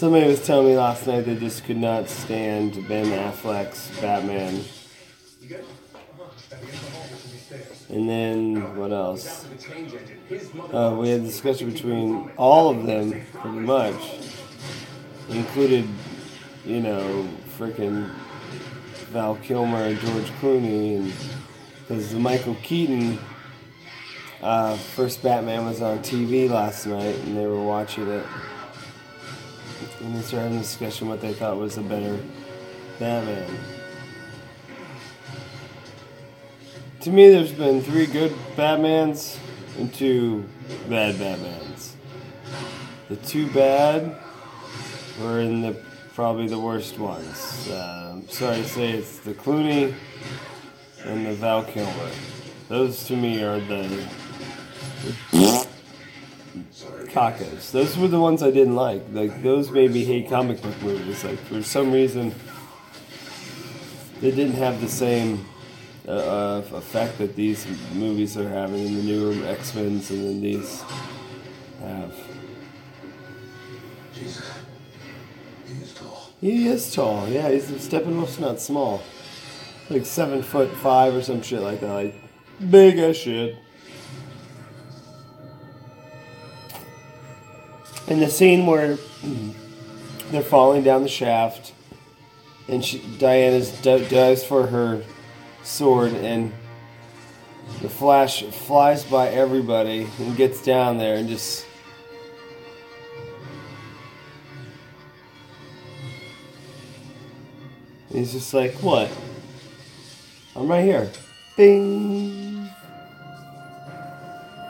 [0.00, 4.64] Somebody was telling me last night they just could not stand Ben Affleck's Batman.
[7.90, 9.44] And then what else?
[10.72, 14.02] Uh, we had a discussion between all of them, pretty much.
[15.28, 15.86] Included,
[16.64, 17.28] you know,
[17.58, 18.08] freaking
[19.10, 21.12] Val Kilmer and George Clooney,
[21.82, 23.18] because Michael Keaton
[24.40, 28.24] uh, first Batman was on TV last night, and they were watching it,
[30.00, 32.18] and they started having a discussion what they thought was a better
[32.98, 33.48] Batman.
[37.00, 39.38] To me, there's been three good Batmans
[39.78, 40.44] and two
[40.88, 41.92] bad Batmans.
[43.08, 44.16] The two bad
[45.20, 45.76] were in the
[46.14, 47.70] probably the worst ones.
[47.70, 49.94] Um, sorry to say, it's the Clooney
[51.04, 52.10] and the Val Kilmer.
[52.68, 54.06] Those to me are the,
[57.12, 57.72] the cacos.
[57.72, 59.02] Those were the ones I didn't like.
[59.12, 61.24] Like those made me hate comic book movies.
[61.24, 62.34] Like for some reason,
[64.20, 65.46] they didn't have the same
[66.06, 70.40] uh, uh, effect that these movies are having in the newer X Men's and then
[70.40, 70.82] these
[71.80, 72.14] have.
[74.14, 74.50] Jesus.
[75.66, 76.28] He is tall.
[76.40, 77.28] He is tall.
[77.28, 79.02] Yeah, he's Steppenwolf's not small.
[79.88, 81.92] Like seven foot five or some shit like that.
[81.92, 82.14] Like
[82.70, 83.56] big as shit.
[88.10, 88.98] And the scene where
[90.32, 91.72] they're falling down the shaft,
[92.66, 95.04] and she, Diana's d- dives for her
[95.62, 96.52] sword, and
[97.80, 101.64] the Flash flies by everybody and gets down there and just.
[108.12, 109.08] He's just like, what?
[110.56, 111.08] I'm right here.
[111.56, 112.68] Bing!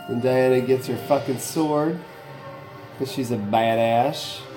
[0.09, 1.99] And Diana gets her fucking sword.
[3.01, 4.50] Because she's a badass.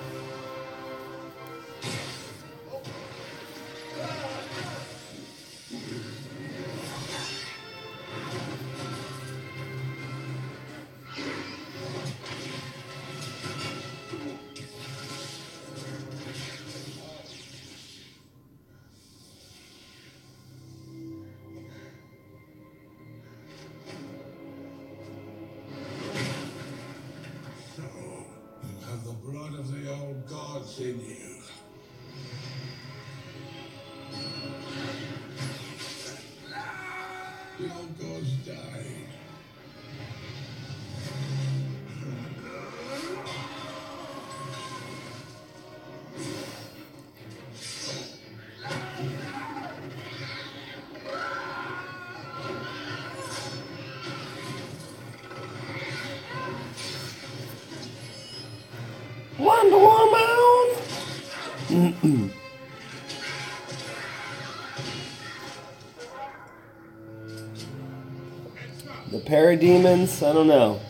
[69.34, 70.80] Parademons, I don't know.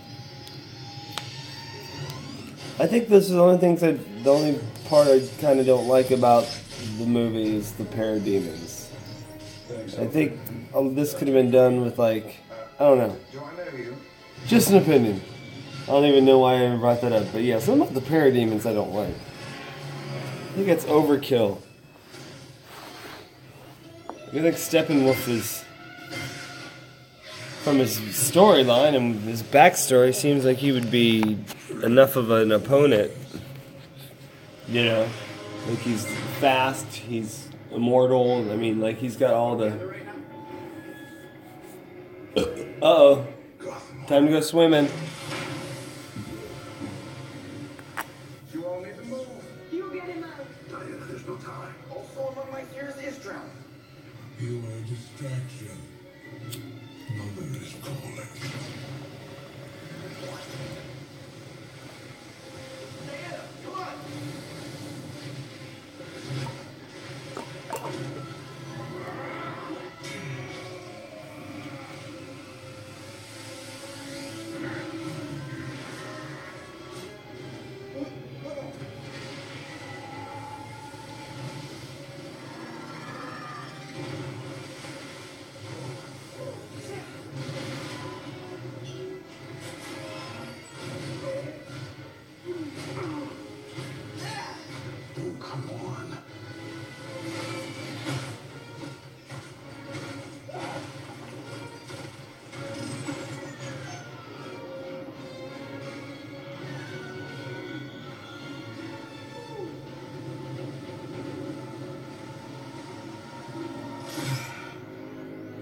[2.79, 5.89] I think this is the only things that the only part I kind of don't
[5.89, 6.45] like about
[6.99, 8.89] the movie is the parademons.
[9.99, 10.39] I think
[10.75, 12.37] um, this could have been done with like
[12.79, 13.17] I don't know.
[13.33, 13.97] Do I know you?
[14.47, 15.23] Just an opinion.
[15.85, 18.01] I don't even know why I even brought that up, but yeah, some of the
[18.01, 19.15] parademons I don't like.
[19.15, 21.63] I think it's overkill.
[24.09, 25.64] I think Steppenwolf is,
[27.65, 31.39] from his storyline and his backstory, seems like he would be
[31.83, 33.11] enough of an opponent.
[34.69, 35.09] You know,
[35.67, 36.05] like he's
[36.41, 38.53] fast, he's immortal.
[38.53, 39.95] I mean, like he's got all the.
[42.37, 42.45] Uh
[42.83, 43.27] oh.
[44.09, 44.91] Time to go swimming.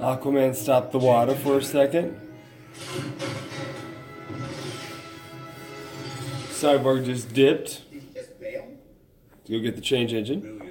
[0.03, 2.19] Aquaman stopped the water for a second.
[6.51, 7.83] Cyborg just dipped
[8.15, 8.67] Just bail?
[9.45, 10.62] to go get the change engine.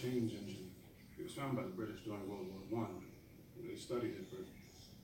[0.00, 0.70] Change engine.
[1.18, 3.04] It was found by the British during World War One.
[3.60, 4.46] They studied it, but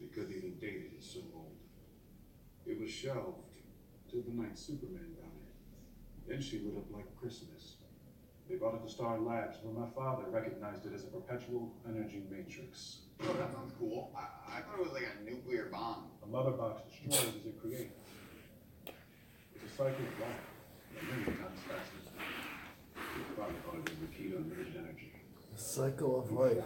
[0.01, 0.93] they couldn't even date it.
[0.97, 1.57] It's so old.
[2.65, 3.45] It was shelved
[4.11, 5.53] till the night Superman died.
[6.27, 7.77] Then she lit up like Christmas.
[8.49, 12.23] They brought it to Star Labs, where my father recognized it as a perpetual energy
[12.31, 13.01] matrix.
[13.21, 14.13] Oh, that sounds cool.
[14.17, 16.05] I, I thought it was like a nuclear bomb.
[16.23, 17.93] A mother box destroys as it creates.
[19.55, 20.47] It's a cycle of life.
[20.97, 22.07] A million times faster.
[23.17, 25.13] You probably call it the key to unlimited energy.
[25.77, 26.65] Cycle of life.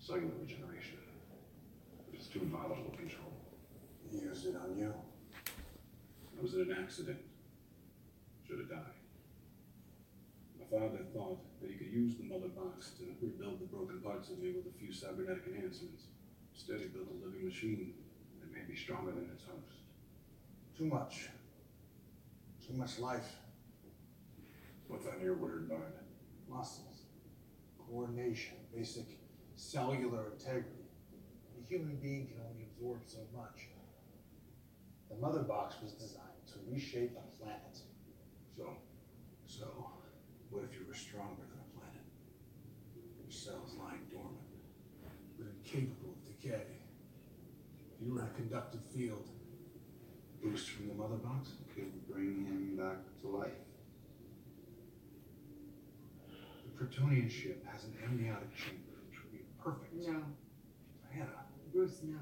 [0.00, 0.96] Cellular regeneration.
[2.14, 3.32] It's too volatile to control.
[4.10, 4.94] He used it on you.
[5.44, 7.18] I was in an accident.
[8.48, 8.96] Should have died.
[10.58, 14.30] My father thought that he could use the mother box to rebuild the broken parts
[14.30, 16.04] of me with a few cybernetic enhancements.
[16.54, 17.92] Instead, he built a living machine
[18.40, 19.84] that made me stronger than its host.
[20.78, 21.28] Too much.
[22.66, 23.36] Too much life.
[24.88, 25.92] What's on your word, Bard?
[26.48, 26.91] Muscles.
[27.92, 28.54] Coordination.
[28.74, 29.04] Basic
[29.54, 30.88] cellular integrity.
[31.60, 33.68] A human being can only absorb so much.
[35.10, 37.78] The mother box was designed to reshape the planet.
[38.56, 38.70] So,
[39.44, 39.66] So,
[40.48, 42.06] what if you were stronger than a planet?
[43.20, 44.40] Your cells lying dormant,
[45.36, 46.64] but incapable of decay.
[48.00, 49.28] If You were in a conductive field.
[50.42, 53.62] boost from the mother box could bring him back to life.
[56.64, 59.94] The Kryptonian ship has an amniotic chamber, which would be perfect.
[59.94, 60.18] No,
[61.06, 62.18] Diana, Bruce, no.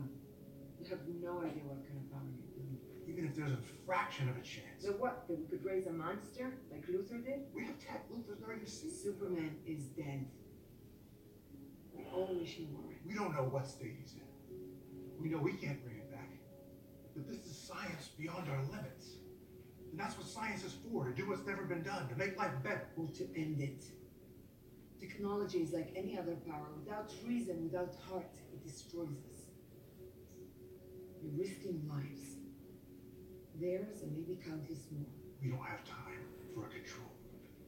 [0.78, 2.76] You have no idea what kind of power you're doing.
[3.08, 4.84] even if there's a fraction of a chance.
[4.84, 5.26] So what?
[5.28, 7.48] That we could raise a monster like Luthor did?
[7.54, 8.92] We have tech Luthor's never even seen.
[8.92, 10.26] Superman is dead.
[11.96, 13.00] We all wish he weren't.
[13.06, 14.28] We don't know what state he's in.
[15.18, 16.28] We know we can't bring it back.
[17.14, 19.16] But this is science beyond our limits.
[19.90, 22.52] And that's what science is for, to do what's never been done, to make life
[22.62, 22.86] better.
[22.96, 23.84] Or to end it.
[25.00, 26.66] Technology is like any other power.
[26.84, 29.40] Without reason, without heart, it destroys us.
[31.22, 32.36] You're risking lives.
[33.58, 35.06] Theirs and maybe countless more.
[35.42, 36.20] We don't have time
[36.54, 37.10] for a control.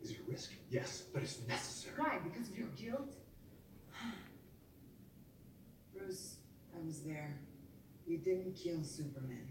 [0.03, 0.53] Is it a risk?
[0.70, 1.95] Yes, but it's necessary.
[1.97, 2.18] Why?
[2.22, 3.14] Because of your guilt?
[5.97, 6.37] Bruce,
[6.76, 7.39] I was there.
[8.07, 9.49] You didn't kill Superman.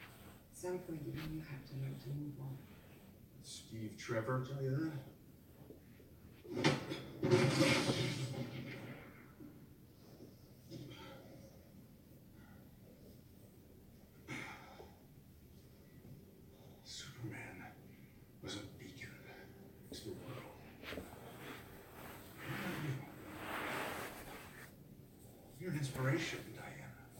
[0.00, 2.56] At some point, you have to learn to move on.
[3.42, 5.11] Steve Trevor tell you that?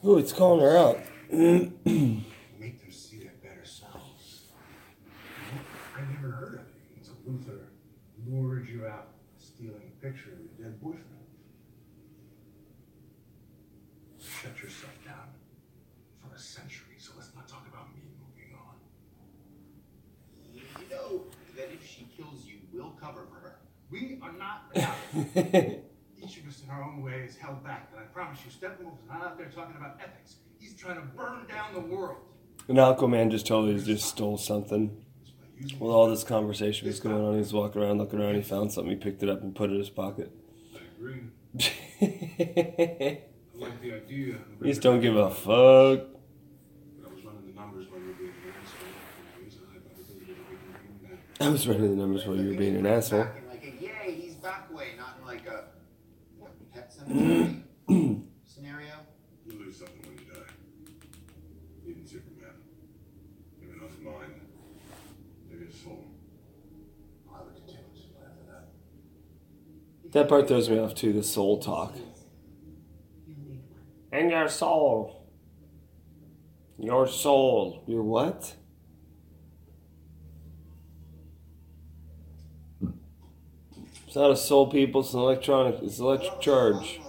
[0.04, 0.98] Ooh, it's calling her out.
[1.30, 4.46] Make them see their better selves.
[5.96, 7.66] I never heard of you until Luthor
[8.26, 11.06] lured you out, stealing a picture of your dead boyfriend.
[14.18, 15.28] Shut yourself down
[16.20, 18.74] for a century, so let's not talk about me moving on.
[20.52, 21.22] You know
[21.56, 23.58] that if she kills you, we'll cover for her.
[23.92, 24.70] We are not.
[24.74, 29.06] Each of us in our own way is held back, and I promise you, Steppenwolf's
[29.06, 30.36] not out there talking about ethics.
[30.58, 32.16] He's trying to burn down the world.
[32.68, 34.96] And Aquaman just totally just stole something.
[35.78, 38.36] While all this conversation was going on, he was walking around, looking around.
[38.36, 38.90] He found something.
[38.90, 40.32] He picked it up and put it in his pocket.
[40.74, 41.20] I agree.
[42.00, 43.20] I
[43.54, 44.36] like the idea.
[44.62, 46.08] just don't give a fuck.
[51.40, 53.26] I was running the numbers while you were being an asshole.
[58.44, 58.94] scenario?
[59.46, 60.52] You lose something when you die.
[61.86, 62.54] Even Superman.
[63.62, 64.40] Even on his mind.
[65.50, 66.04] Maybe his soul.
[67.34, 70.12] I would continue to plan for that.
[70.12, 71.94] That part throws me off too, the soul talk.
[74.12, 75.26] And your soul.
[76.78, 77.84] Your soul.
[77.86, 78.54] Your what?
[84.12, 85.00] It's not a soul, people.
[85.00, 85.76] It's an electronic.
[85.82, 86.84] It's electric charge.
[86.84, 87.00] She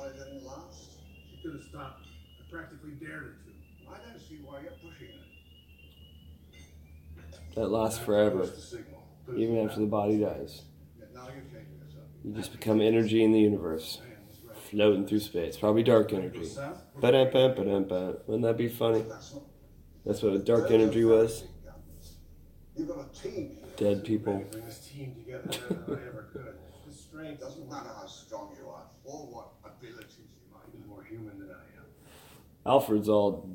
[1.43, 2.07] could have stopped.
[2.39, 3.51] I practically dared her to.
[3.91, 5.15] I don't see why you're pushing it.
[7.55, 8.49] That lasts forever,
[9.35, 10.61] even after the body dies.
[10.97, 12.05] You're changing yourself.
[12.23, 13.99] You just become energy in the universe,
[14.69, 15.57] floating through space.
[15.57, 16.51] Probably dark energy.
[17.01, 18.17] Ba-dum-bum.
[18.27, 19.03] Wouldn't that be funny?
[20.05, 21.43] That's what a dark energy was.
[22.77, 23.57] You've got a team.
[23.75, 24.45] Dead people.
[27.33, 27.69] Bring this team together better than I ever could.
[27.69, 31.03] This strength Doesn't matter how strong you are or what abilities you might is more
[31.03, 31.85] human than I am.
[32.65, 33.49] Alfred's all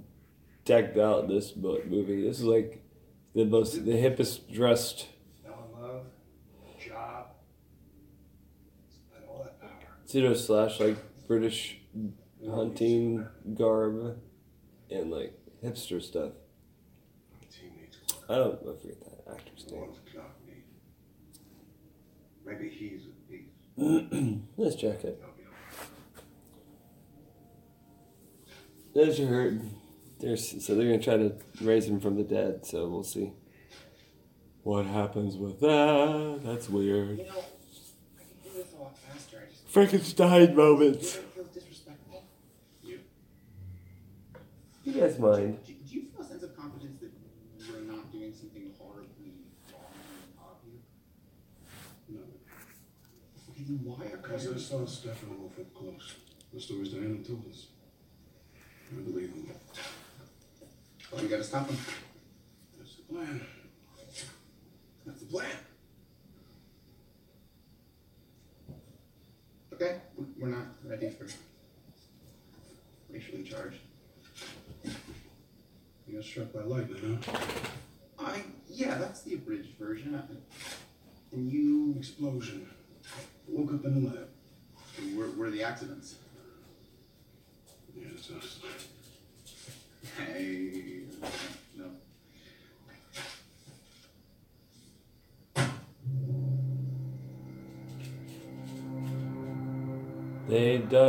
[0.65, 2.23] decked out in this book movie.
[2.23, 2.83] This is like
[3.35, 5.09] the most, the hippest dressed.
[5.45, 6.07] Now in love,
[6.79, 7.27] job,
[9.15, 9.71] and all that power.
[10.05, 11.81] pseudo slash like British
[12.47, 14.19] hunting garb
[14.91, 16.33] and like hipster stuff.
[18.31, 19.81] I don't I forget that actor's name.
[19.81, 20.65] What's Clark need?
[22.45, 23.08] Maybe he's
[23.79, 24.39] a piece.
[24.57, 25.23] nice jacket.
[28.95, 29.55] There's your hurt.
[30.19, 32.67] There's so they're gonna try to raise him from the dead.
[32.67, 33.33] So we'll see
[34.63, 36.41] what happens with that.
[36.43, 37.19] That's weird.
[37.19, 39.39] You know, I can do this a lot faster.
[39.47, 41.17] I just Frankenstein moments.
[41.17, 41.53] You don't
[42.83, 43.01] feel.
[44.85, 45.59] You guys mind?
[45.65, 47.13] Do, do you feel a sense of confidence that
[47.65, 49.33] you're not doing something horribly
[49.71, 50.83] wrong and obvious?
[52.09, 52.21] No.
[53.69, 56.15] Then why are Because I saw Steppenwolf up close.
[56.55, 57.67] The stories Diana told us.
[58.91, 59.51] I believe him.
[61.13, 61.77] Oh, you gotta stop him.
[62.79, 63.41] That's the plan.
[65.05, 65.57] That's the plan.
[69.75, 71.27] Okay, we- we're not ready for
[73.11, 73.81] racially charged.
[76.07, 77.68] You got struck by lightning, huh?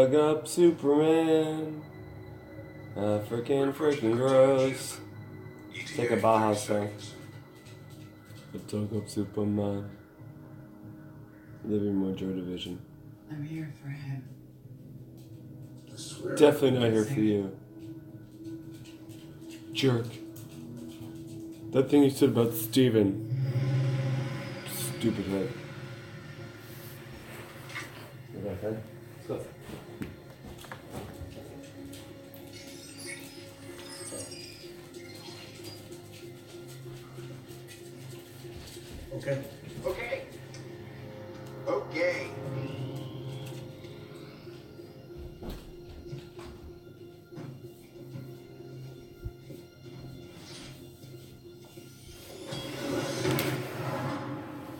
[0.10, 1.84] They dug up Superman.
[2.97, 4.99] Uh, freaking, freaking gross.
[5.72, 6.89] It's like a Baja song.
[8.51, 9.88] They dug up Superman.
[11.64, 12.82] Living more Joy Division.
[13.30, 14.24] I'm here for him.
[16.36, 17.55] Definitely not here for you.
[19.74, 20.07] Jerk.
[21.72, 23.28] That thing you said about Steven.
[24.74, 25.49] Stupid head.
[28.34, 28.74] You got that?
[28.74, 29.45] Let's go.
[39.30, 39.43] Okay.
[39.86, 40.21] Okay.
[41.67, 42.27] Okay.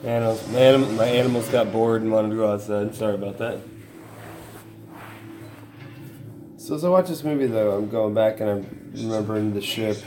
[0.04, 2.96] Animals, my, anim- my animals got bored and wanted to go outside.
[2.96, 3.60] Sorry about that.
[6.58, 9.98] So as I watch this movie, though, I'm going back and I'm remembering the ship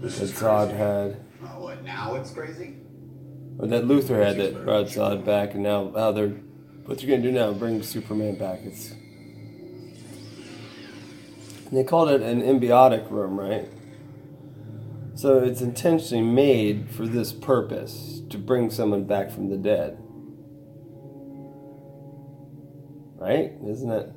[0.00, 1.27] that Zod had, what?
[2.08, 2.76] Now it's crazy.
[3.58, 6.28] or that Luthor had that brought back, and now how they're
[6.86, 7.52] what they're gonna do now?
[7.52, 8.60] Bring Superman back?
[8.64, 8.94] It's
[11.70, 13.68] they called it an embiotic room, right?
[15.14, 19.98] So it's intentionally made for this purpose to bring someone back from the dead.
[23.16, 23.52] Right?
[23.66, 24.12] Isn't it?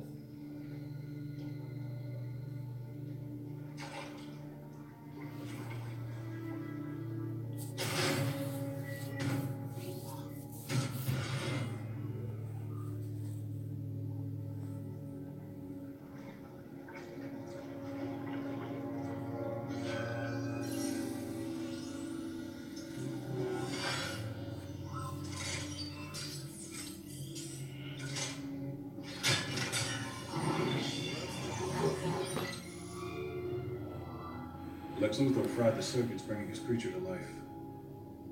[35.02, 37.26] Lex Luthor fried the circuits bringing his creature to life.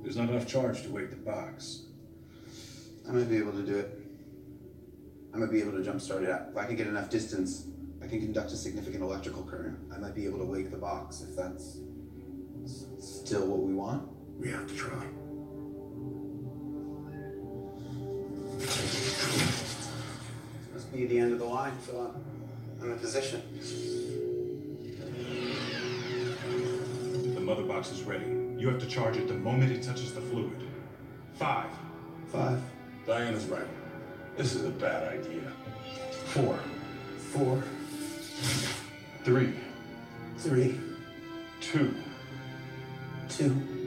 [0.04, 1.82] There's not enough charge to wake the box.
[3.08, 3.98] I might be able to do it.
[5.34, 6.28] I might be able to jumpstart it.
[6.48, 7.66] If I can get enough distance,
[8.00, 9.80] I can conduct a significant electrical current.
[9.92, 11.78] I might be able to wake the box if that's
[13.00, 14.08] still what we want.
[14.38, 15.04] We have to try.
[18.58, 18.70] This
[20.72, 22.14] must be the end of the line, so
[22.80, 23.42] I'm, I'm in position.
[27.50, 28.26] Mother box is ready.
[28.58, 30.68] You have to charge it the moment it touches the fluid.
[31.34, 31.68] Five.
[32.28, 32.62] Five.
[33.08, 33.66] Diana's right.
[34.36, 35.52] This is a bad idea.
[36.26, 36.60] Four.
[37.18, 37.60] Four.
[39.24, 39.54] Three.
[40.36, 40.78] Three.
[41.60, 41.92] Two.
[43.28, 43.79] Two.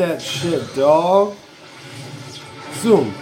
[0.00, 1.36] That shit, dog.
[2.76, 3.12] Zoom.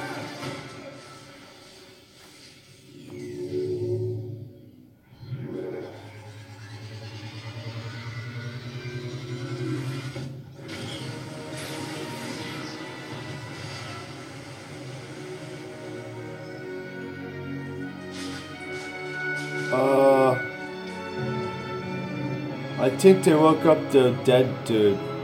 [19.72, 20.38] Uh,
[22.78, 25.17] I think they woke up the dead dude.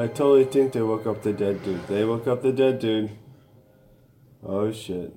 [0.00, 1.86] I totally think they woke up the dead dude.
[1.86, 3.10] They woke up the dead dude.
[4.42, 5.14] Oh shit.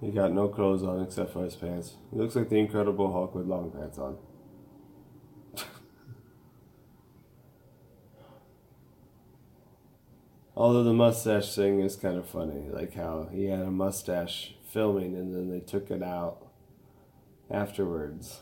[0.00, 1.96] He got no clothes on except for his pants.
[2.10, 4.16] He looks like the Incredible Hulk with long pants on.
[10.56, 15.14] Although the mustache thing is kind of funny, like how he had a mustache filming
[15.14, 16.46] and then they took it out
[17.50, 18.40] afterwards,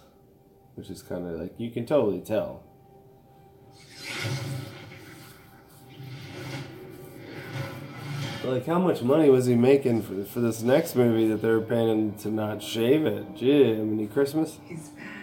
[0.76, 2.62] which is kind of like you can totally tell.
[8.44, 11.62] Like, how much money was he making for, for this next movie that they were
[11.62, 13.34] paying him to not shave it?
[13.36, 14.58] Gee, I mean, Christmas?
[14.66, 15.13] He's back.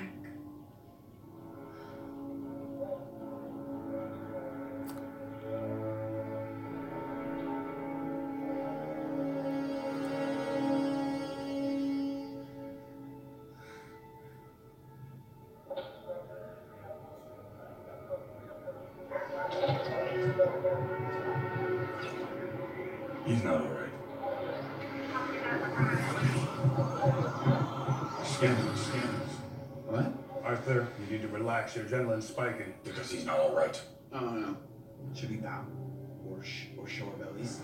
[36.42, 37.60] Or, sh- or show bellies?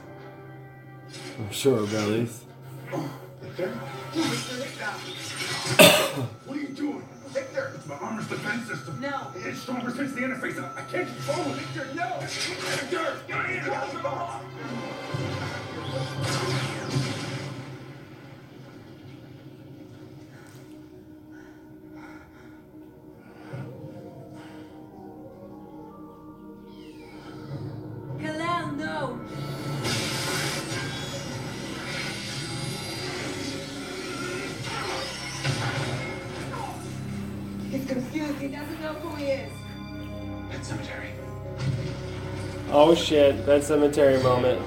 [1.40, 2.44] I'm sure, bellies.
[3.42, 3.70] Victor?
[6.46, 7.02] What are you doing?
[7.30, 7.72] Victor!
[7.74, 9.02] It's my armor's defense system.
[9.02, 9.32] No.
[9.38, 10.60] It's stronger since the interface.
[10.64, 11.56] I, I can't control it.
[11.56, 12.20] Victor, no!
[12.20, 13.18] Victor!
[13.28, 13.66] Diana!
[13.66, 14.42] Kal-El,
[42.90, 44.62] Oh shit, that cemetery moment.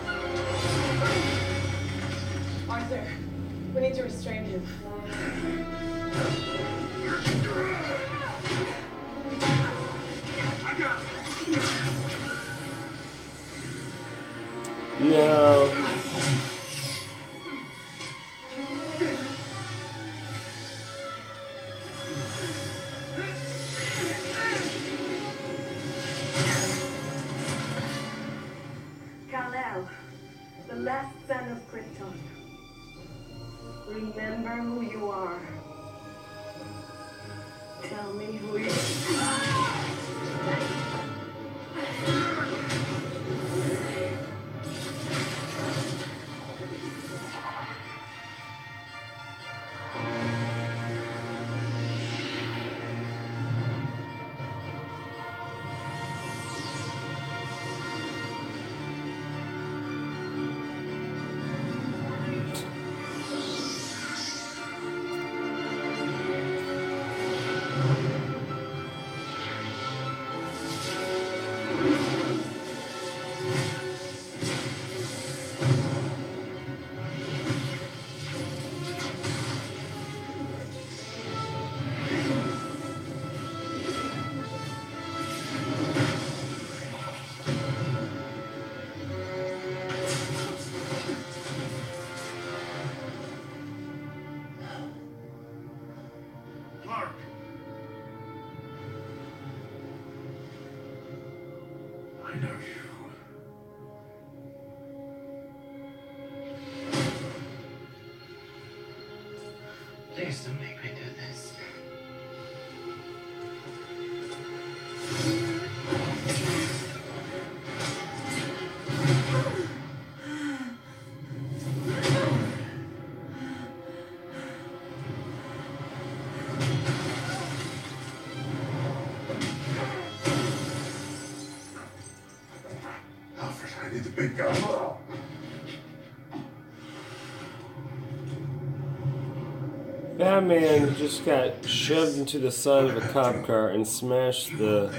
[140.41, 144.91] Batman just got shoved into the side of a cop car and smashed the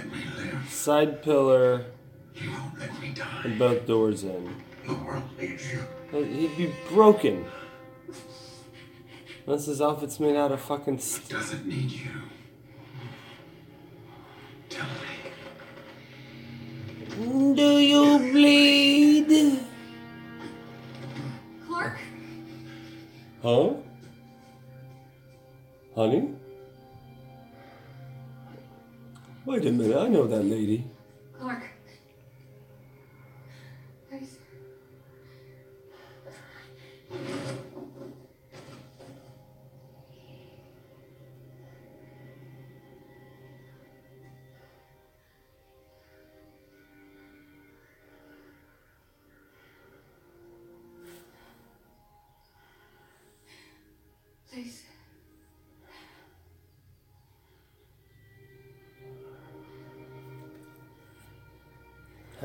[0.69, 1.85] side pillar
[3.43, 4.55] and both doors in.
[6.11, 7.45] He'd be broken.
[9.47, 11.39] Unless his outfit's made out of fucking steel.
[11.39, 12.11] Doesn't need you.
[29.61, 30.90] Wait a minute, I know that lady.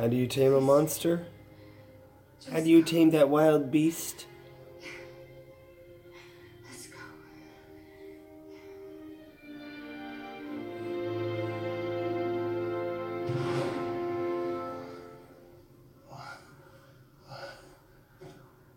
[0.07, 1.27] How do you tame a monster?
[2.53, 4.27] How do you tame that wild beast?
[6.65, 6.99] Let's go.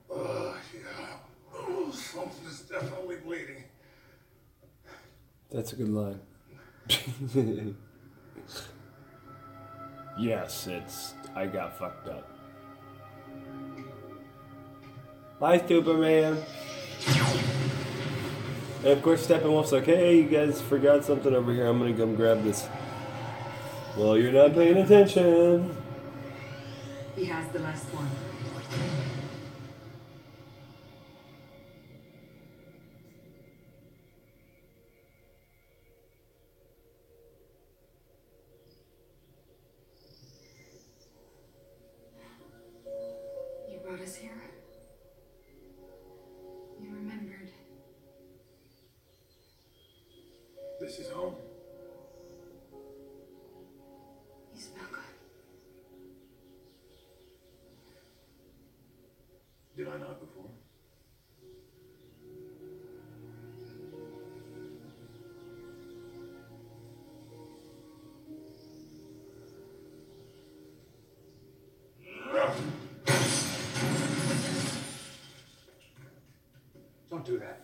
[0.09, 1.17] Oh, yeah.
[1.53, 3.65] Oh, something is definitely bleeding.
[5.51, 6.21] That's a good line.
[10.19, 11.13] yes, it's.
[11.35, 12.27] I got fucked up.
[15.39, 16.43] Bye, Superman.
[18.79, 21.65] And of course, Steppenwolf's like, hey, you guys forgot something over here.
[21.65, 22.67] I'm gonna come grab this.
[23.97, 25.75] Well, you're not paying attention.
[27.15, 28.28] He has the last one.
[77.19, 77.59] Don't do that.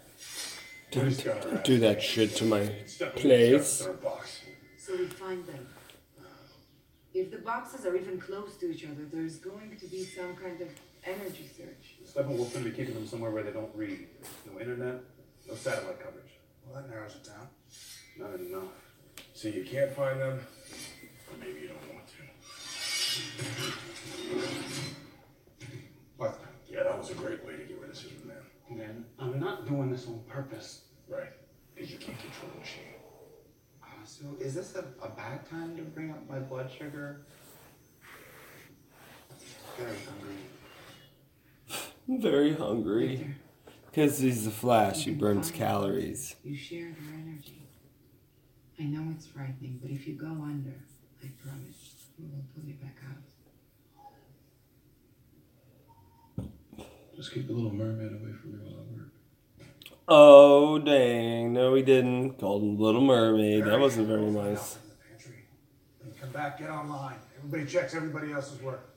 [0.91, 2.65] Don't, don't do that shit to my
[3.15, 3.87] place.
[4.77, 5.65] So we find them.
[7.13, 10.59] If the boxes are even close to each other, there's going to be some kind
[10.59, 10.67] of
[11.05, 11.95] energy surge.
[12.05, 14.07] Steppenwolf's gonna be keeping them somewhere where they don't read.
[14.51, 14.99] No internet,
[15.47, 16.33] no satellite coverage.
[16.65, 17.47] Well, that narrows it down.
[18.17, 18.73] Not enough.
[19.33, 20.41] So you can't find them?
[21.31, 22.15] Or maybe you don't want to.
[26.17, 26.39] What?
[26.69, 27.97] Yeah, that was a great way to get rid of
[28.67, 28.87] Superman.
[28.87, 30.81] Man, I'm not doing this on purpose.
[31.07, 31.31] Right.
[31.73, 32.83] Because you can't control the machine.
[33.83, 37.25] Uh, so is this a, a bad time to bring up my blood sugar?
[39.77, 40.37] Very hungry.
[42.07, 43.35] Very hungry.
[43.85, 46.35] Because he's the Flash, he burns calories.
[46.43, 47.67] You share their energy.
[48.79, 50.75] I know it's frightening, but if you go under,
[51.23, 53.34] I promise we will pull you back out.
[57.15, 59.07] Just keep the little mermaid away from me while I work.
[60.07, 61.53] Oh, dang.
[61.53, 62.37] No, we didn't.
[62.39, 63.63] Called him Little Mermaid.
[63.65, 64.77] That wasn't very nice.
[66.19, 67.15] Come back, get online.
[67.37, 68.89] Everybody checks everybody else's work.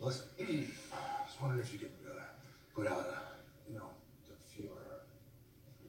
[0.00, 2.20] Listen, just wondering if you could uh,
[2.74, 4.98] put out a, you know, uh,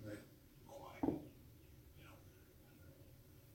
[0.05, 0.17] Very
[0.67, 1.03] quiet.
[1.03, 1.19] You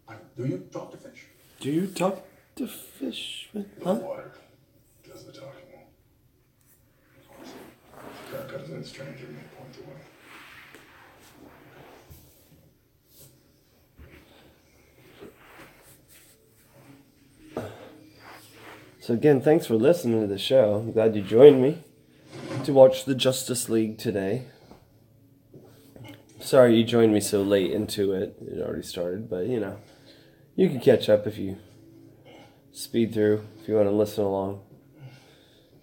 [0.08, 0.14] know.
[0.14, 1.26] I, do you talk to fish?
[1.60, 2.22] Do you talk
[2.56, 3.48] to fish?
[3.82, 3.94] Huh?
[3.94, 4.32] Water
[5.08, 5.62] does the talking.
[8.82, 9.72] God comes in stranger and point
[17.54, 17.68] the way.
[19.00, 20.74] So again, thanks for listening to the show.
[20.74, 21.82] I'm glad you joined me
[22.64, 24.44] to watch the Justice League today.
[26.40, 28.36] Sorry you joined me so late into it.
[28.40, 29.78] It already started, but you know,
[30.54, 31.58] you can catch up if you
[32.72, 34.60] speed through if you want to listen along.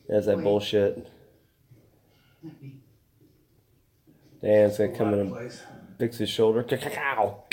[0.09, 0.43] As that Wait.
[0.43, 1.07] bullshit.
[4.41, 4.55] Let me.
[4.55, 5.61] Dan's gonna come in and Place.
[5.97, 6.65] fix his shoulder.
[6.97, 7.43] Ow!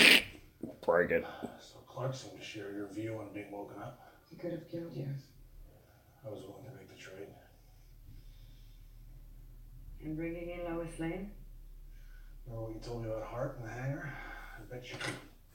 [0.85, 1.25] Break it.
[1.25, 4.01] Uh, so Clark seemed to share your view on being woken up.
[4.31, 5.09] He could have killed you.
[6.25, 7.29] I was willing to make the trade.
[10.05, 11.31] And bringing in Lois Lane?
[12.47, 14.13] Remember what you told me about Hart in the hangar?
[14.59, 14.97] I bet you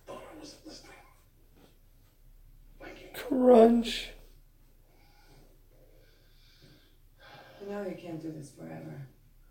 [0.06, 0.92] thought I wasn't listening.
[2.82, 3.08] Thank you.
[3.14, 4.10] Crunch.
[7.62, 8.74] You know you can't do this forever.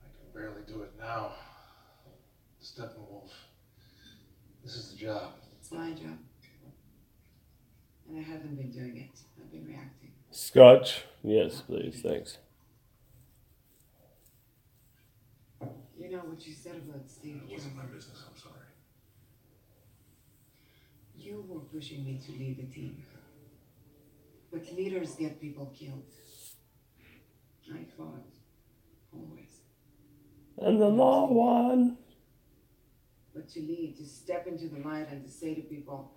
[0.03, 1.33] I can barely do it now.
[2.81, 3.31] Steppenwolf.
[4.65, 5.33] This is the job.
[5.59, 6.17] It's my job.
[8.09, 9.21] And I haven't been doing it.
[9.39, 10.13] I've been reacting.
[10.31, 11.05] Scotch.
[11.23, 12.01] Yes, please.
[12.03, 12.39] Thanks.
[15.99, 18.55] You know what you said about Steve It wasn't my business, I'm sorry.
[21.15, 23.05] You were pushing me to lead the team.
[24.51, 26.11] But leaders get people killed.
[27.73, 28.25] I fought.
[29.13, 29.61] Always.
[30.57, 31.99] And the law won.
[33.35, 36.13] But to lead, to step into the light and to say to people,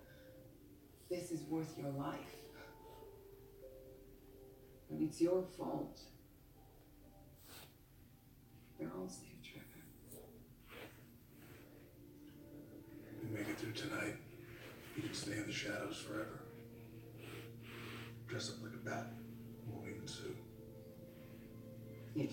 [1.08, 2.18] this is worth your life.
[4.90, 6.00] And it's your fault.
[8.78, 9.64] They're all Steve Trevor.
[13.22, 14.16] You make it through tonight.
[14.96, 16.40] You can stay in the shadows forever.
[18.28, 19.06] Dress up like a bat.
[19.68, 20.36] Won't even sue.
[22.16, 22.32] If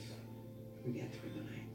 [0.85, 1.70] we get through the night.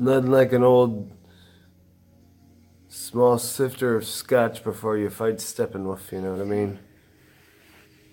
[0.00, 1.12] Nothing like an old
[2.88, 6.78] small sifter of scotch before you fight Steppenwolf, you know what I mean?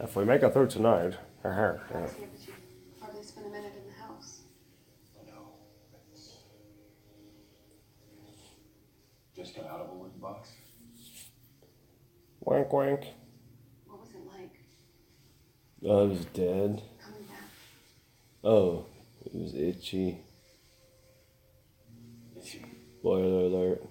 [0.01, 1.13] If we make it through tonight.
[1.45, 1.99] uh-huh, yeah.
[2.01, 2.53] Yeah, but you
[2.99, 4.41] hardly spend a minute in the house.
[5.27, 5.53] No.
[6.11, 6.33] It's...
[9.33, 10.49] Just got out of a wooden box.
[12.41, 13.05] Wank wank.
[13.85, 14.59] What was it like
[15.85, 16.81] Oh, it was dead.
[17.01, 17.43] coming back?
[18.43, 18.85] Oh,
[19.25, 20.19] it was itchy.
[23.13, 23.21] Itchy.
[23.21, 23.83] Spoiler alert.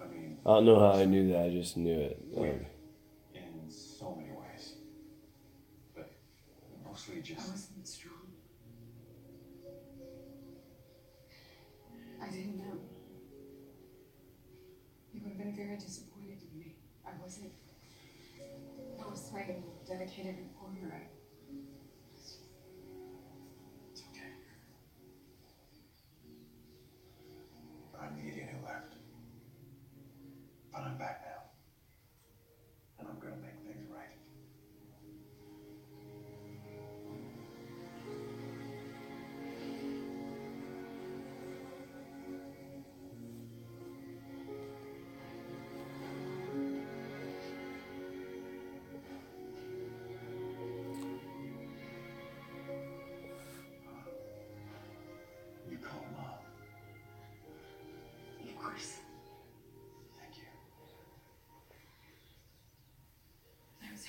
[0.00, 2.22] I mean, I don't know how I knew that, I just knew it.
[2.36, 2.44] Um,
[3.34, 4.74] in so many ways.
[5.94, 6.10] But
[6.84, 7.48] mostly I just.
[7.48, 8.14] wasn't strong.
[12.22, 12.78] I didn't know.
[15.12, 16.74] You would have been very disappointed in me.
[17.06, 17.52] I wasn't.
[18.98, 20.36] I was Lane, dedicated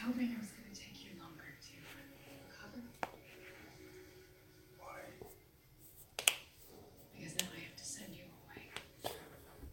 [0.08, 1.74] hoping it was going to take you longer to
[2.40, 2.82] recover.
[4.80, 5.04] Why?
[7.14, 9.12] Because now I have to send you away.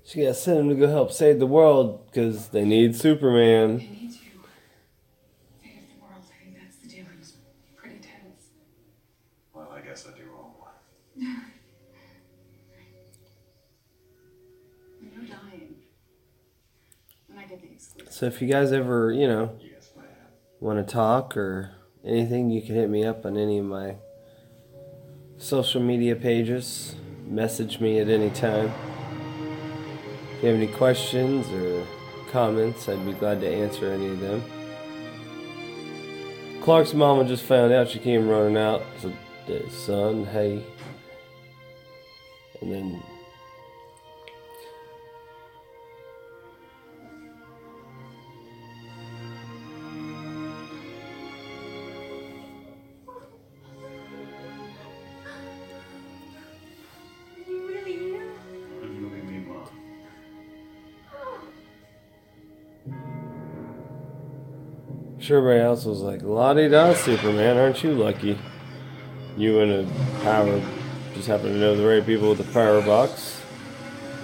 [0.05, 3.75] she got sent him to go help save the world because they need Superman.
[3.75, 4.19] I need to.
[5.63, 7.05] Fate the world, I think that's the deal.
[7.05, 7.37] It was
[7.77, 8.49] pretty tense.
[9.53, 10.73] Well, I guess I do owe one.
[15.01, 15.77] You're dying.
[17.31, 17.69] And I get the.
[18.11, 19.64] So if you guys ever, you know, Yes, ma'am.
[20.65, 23.97] Want to talk or anything, you can hit me up on any of my
[25.37, 26.95] social media pages.
[27.27, 28.73] Message me at any time.
[30.37, 31.87] If you have any questions or
[32.31, 34.43] comments, I'd be glad to answer any of them.
[36.63, 38.83] Clark's mama just found out she came running out.
[39.03, 39.13] So,
[39.69, 40.65] son, hey.
[42.63, 43.03] And then
[65.25, 68.39] Sure, everybody else was like, "La di da, Superman, aren't you lucky?
[69.39, 70.61] You and a power
[71.15, 73.41] just happen to know the right people with the power box."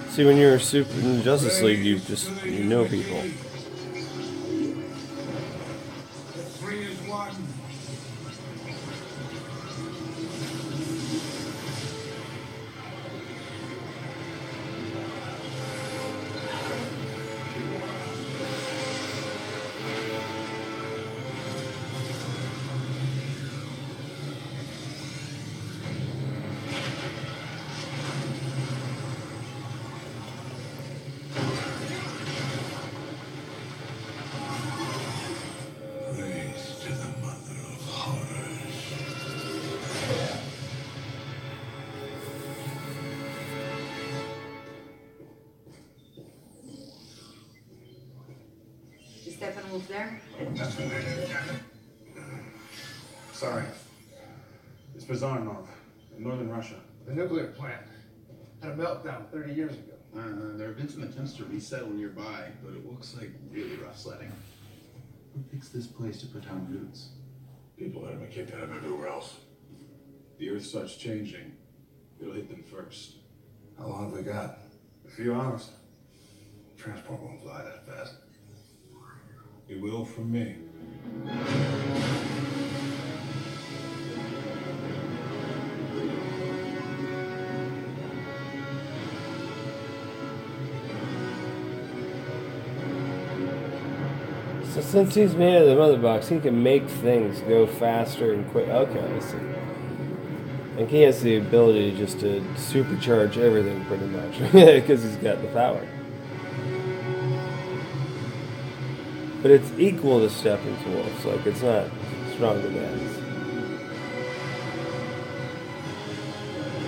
[0.09, 3.19] See, when you're a super in the Justice League, you just you know people.
[63.91, 64.31] Really sledding.
[65.33, 67.09] Who picks this place to put down roots?
[67.77, 69.37] People that have been kicked out of everywhere else.
[70.37, 71.53] The Earth starts changing.
[72.19, 73.15] It'll hit them first.
[73.77, 74.59] How long have we got?
[75.07, 75.71] A few hours.
[76.77, 78.15] Transport won't fly that fast.
[79.67, 80.57] It will from me.
[94.91, 98.67] Since he's made of the mother box, he can make things go faster and quick.
[98.67, 99.37] Okay, I see.
[100.75, 105.47] Like he has the ability just to supercharge everything pretty much because he's got the
[105.47, 105.87] power.
[109.41, 111.23] But it's equal to Steppenwolf's.
[111.25, 111.87] Like it's not
[112.33, 113.17] stronger than his.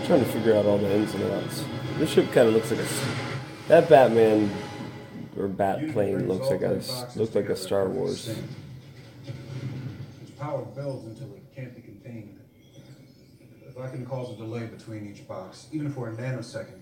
[0.05, 1.63] Trying to figure out all the ins and outs.
[1.97, 2.87] This ship kind of looks like a.
[3.69, 4.51] that Batman
[5.38, 8.27] or bat plane looks like a s- looks like a Star Wars.
[10.21, 12.39] Its power builds until it can't be contained.
[13.67, 16.79] If I can cause a delay between each box, even for a nanosecond,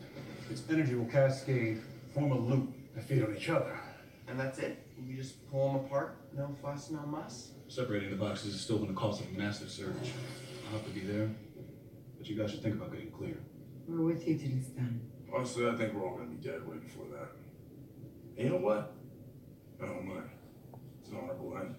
[0.50, 1.82] its energy will cascade,
[2.14, 3.78] form a loop, and feed on each other.
[4.28, 4.86] And that's it?
[5.02, 6.18] You just pull them apart?
[6.36, 7.52] No fuss, no muss?
[7.70, 9.88] Separating the boxes is still going to cause a massive surge.
[10.68, 11.30] I'll have to be there,
[12.18, 13.38] but you guys should think about getting clear.
[13.88, 15.02] We're with you till it's done.
[15.34, 17.30] Honestly, I think we're all going to be dead way before that.
[18.38, 18.94] You know what?
[19.82, 20.30] I don't mind.
[21.02, 21.76] It's an honorable end.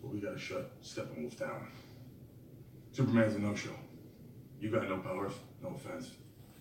[0.00, 1.68] But we got to shut Steppenwolf down.
[2.92, 3.74] Superman's a no-show.
[4.60, 6.10] You got no powers, no offense.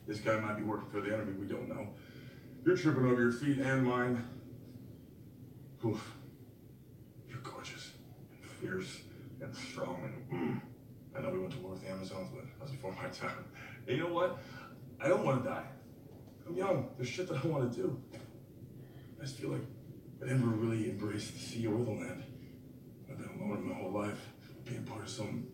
[0.07, 1.87] This guy might be working for the enemy, we don't know.
[2.65, 4.25] You're tripping over your feet and mine.
[5.85, 6.13] Oof.
[7.29, 7.91] You're gorgeous,
[8.41, 9.01] and fierce,
[9.41, 10.61] and strong, and mm.
[11.17, 13.45] I know we went to war with the Amazons, but that was before my time.
[13.87, 14.39] And you know what?
[15.01, 15.65] I don't want to die.
[16.47, 16.89] I'm young.
[16.97, 18.01] There's shit that I want to do.
[19.19, 19.61] I just feel like
[20.21, 22.23] I never really embraced the sea or the land.
[23.09, 24.29] I've been alone my whole life,
[24.63, 25.45] being part of something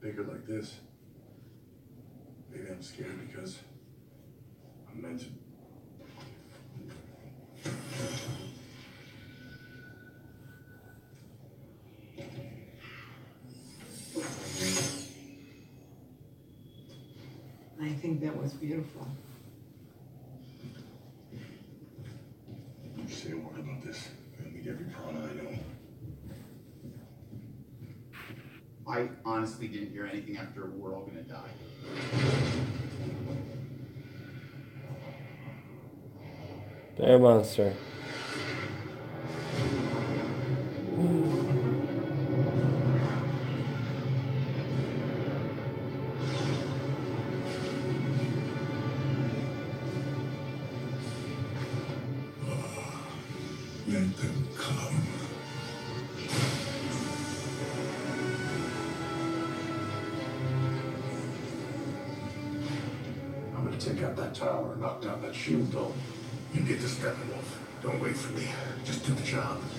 [0.00, 0.78] bigger like this.
[2.52, 3.58] Maybe I'm scared because
[4.88, 5.26] I'm meant to.
[17.82, 19.08] I think that was beautiful.
[23.34, 24.10] You say a word about this.
[24.38, 25.58] I'm gonna meet every prana I know.
[28.86, 31.50] I honestly didn't hear anything after we're all gonna die.
[36.96, 37.70] Bear monster.
[40.94, 41.63] Hmm.
[68.84, 69.73] Just do the job.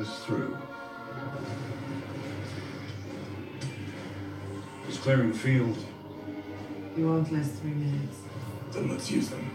[0.00, 0.56] Not this through.
[4.86, 5.76] He's clearing the field.
[6.96, 8.18] You won't last three minutes.
[8.72, 9.49] Then let's use them.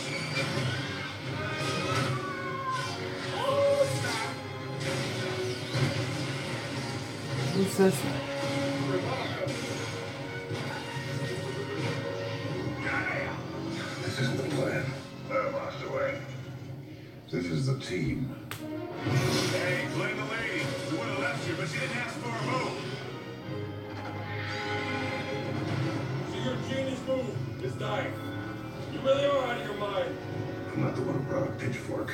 [0.00, 0.60] A bitch.
[7.54, 7.94] Who says
[14.02, 14.84] This isn't the plan.
[15.28, 16.22] No, Master Wayne.
[17.30, 18.39] This is the team.
[31.90, 32.10] Brought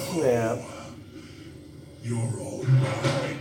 [0.00, 0.58] snap!
[2.02, 3.38] You're all mine.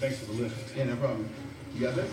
[0.00, 0.76] Thanks for the lift.
[0.76, 1.28] Yeah, no problem.
[1.74, 2.10] You got this?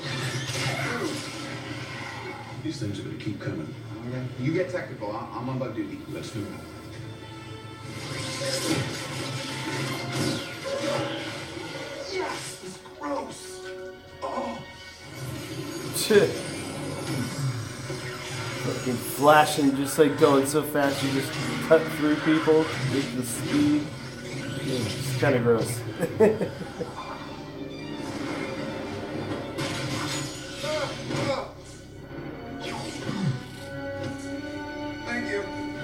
[2.64, 3.74] These things are gonna keep coming.
[4.10, 4.24] Okay.
[4.40, 5.12] You get technical.
[5.16, 6.00] I- I'm on bug duty.
[6.10, 6.46] Let's do it.
[12.12, 13.62] Yes, it's gross.
[14.24, 14.58] Oh,
[15.96, 16.45] Shit.
[19.16, 21.32] Flashing, just like going so fast, you just
[21.70, 23.88] cut through people with the speed.
[24.68, 25.80] It's kind of gross.
[35.06, 35.76] thank you.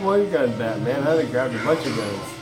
[0.00, 1.06] One gun, Batman?
[1.06, 2.41] I'd have grabbed a bunch of guns.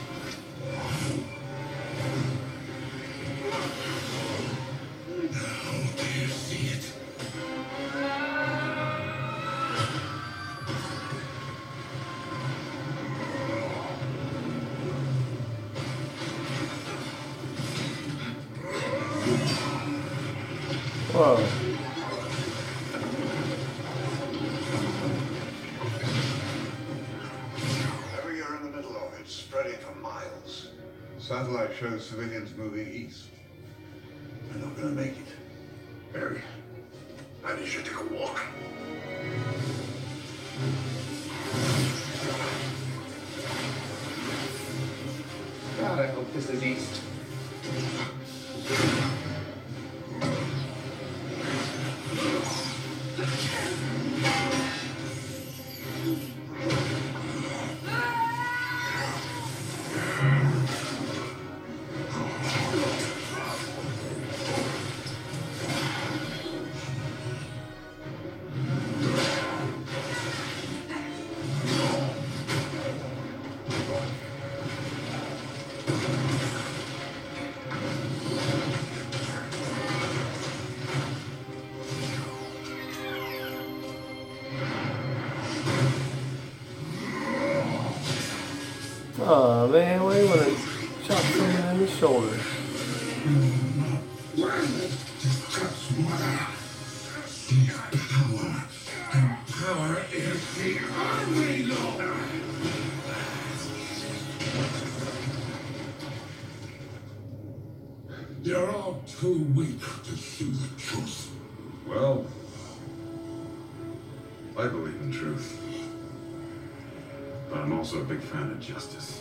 [117.91, 119.20] Also a big fan of justice.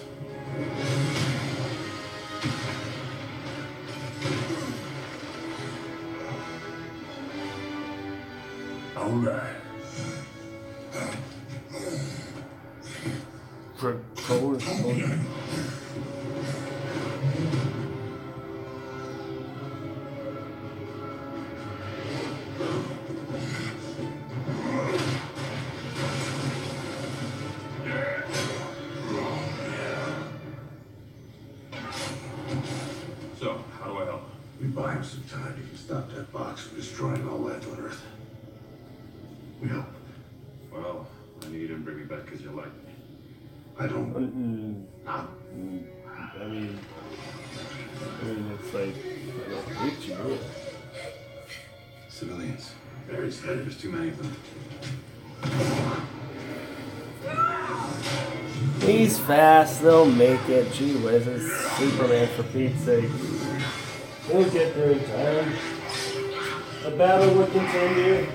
[39.60, 39.84] We help.
[40.72, 41.06] Well,
[41.42, 42.92] I need you to bring me back because you like me.
[43.78, 44.14] I don't.
[44.14, 46.78] Mm, I mean,
[48.20, 48.94] I mean, it's like
[49.46, 50.38] I don't hate you.
[52.08, 52.72] Civilians.
[53.06, 53.58] Barry's head.
[53.58, 54.36] There's too many of them.
[58.80, 59.82] He's fast.
[59.82, 60.72] They'll make it.
[60.72, 63.10] Gee whiz, it's Superman for Pete's sake.
[64.26, 65.52] He'll get there in time.
[66.82, 68.26] The battle will continue.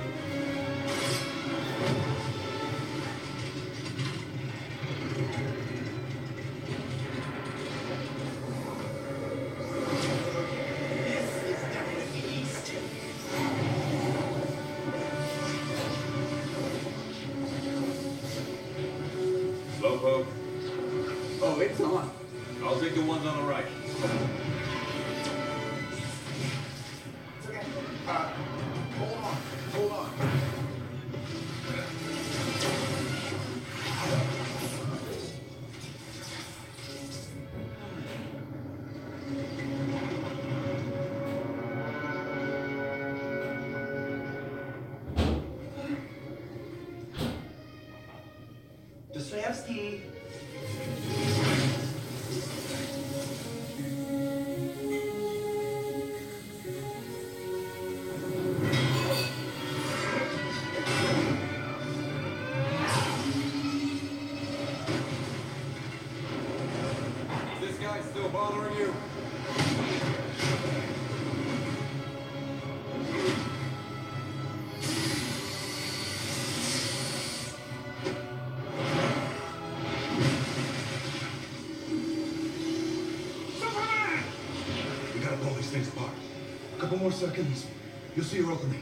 [87.06, 87.68] More seconds.
[88.15, 88.74] You'll see her opening.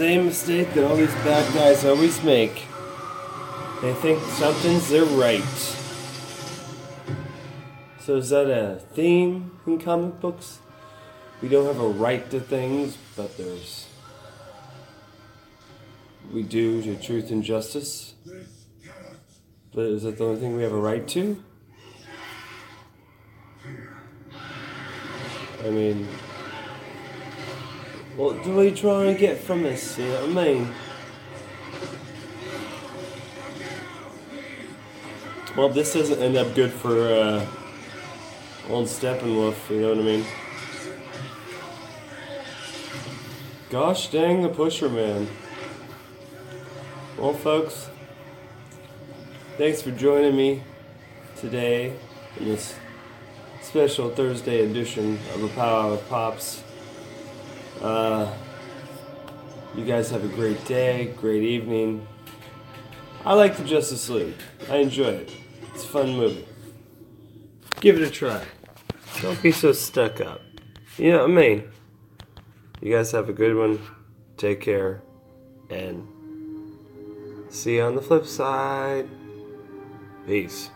[0.00, 2.54] Same mistake that all these bad guys always make.
[3.82, 5.44] They think something's their right.
[8.00, 10.60] So is that a theme in comic books?
[11.42, 13.88] We don't have a right to things, but there's
[16.32, 18.14] we do to truth and justice.
[19.74, 21.44] But is that the only thing we have a right to?
[25.62, 26.08] I mean,
[28.16, 29.98] what do we try and get from this?
[29.98, 30.74] You know what I mean?
[35.56, 37.46] Well, this doesn't end up good for uh,
[38.68, 40.24] old Steppenwolf, you know what I mean?
[43.68, 45.28] Gosh dang the pusher, man.
[47.18, 47.88] Well, folks,
[49.58, 50.62] thanks for joining me
[51.36, 51.94] today
[52.38, 52.74] in this
[53.60, 56.62] special Thursday edition of the Pow-wow of Pops.
[57.80, 58.30] Uh,
[59.74, 62.06] you guys have a great day, great evening.
[63.24, 64.34] I like the Justice League.
[64.68, 65.32] I enjoy it.
[65.74, 66.44] It's a fun movie.
[67.80, 68.44] Give it a try.
[69.22, 70.42] Don't be so stuck up.
[70.98, 71.64] You know what I mean?
[72.82, 73.78] You guys have a good one.
[74.36, 75.02] Take care.
[75.70, 76.06] And
[77.48, 79.08] see you on the flip side.
[80.26, 80.70] Peace.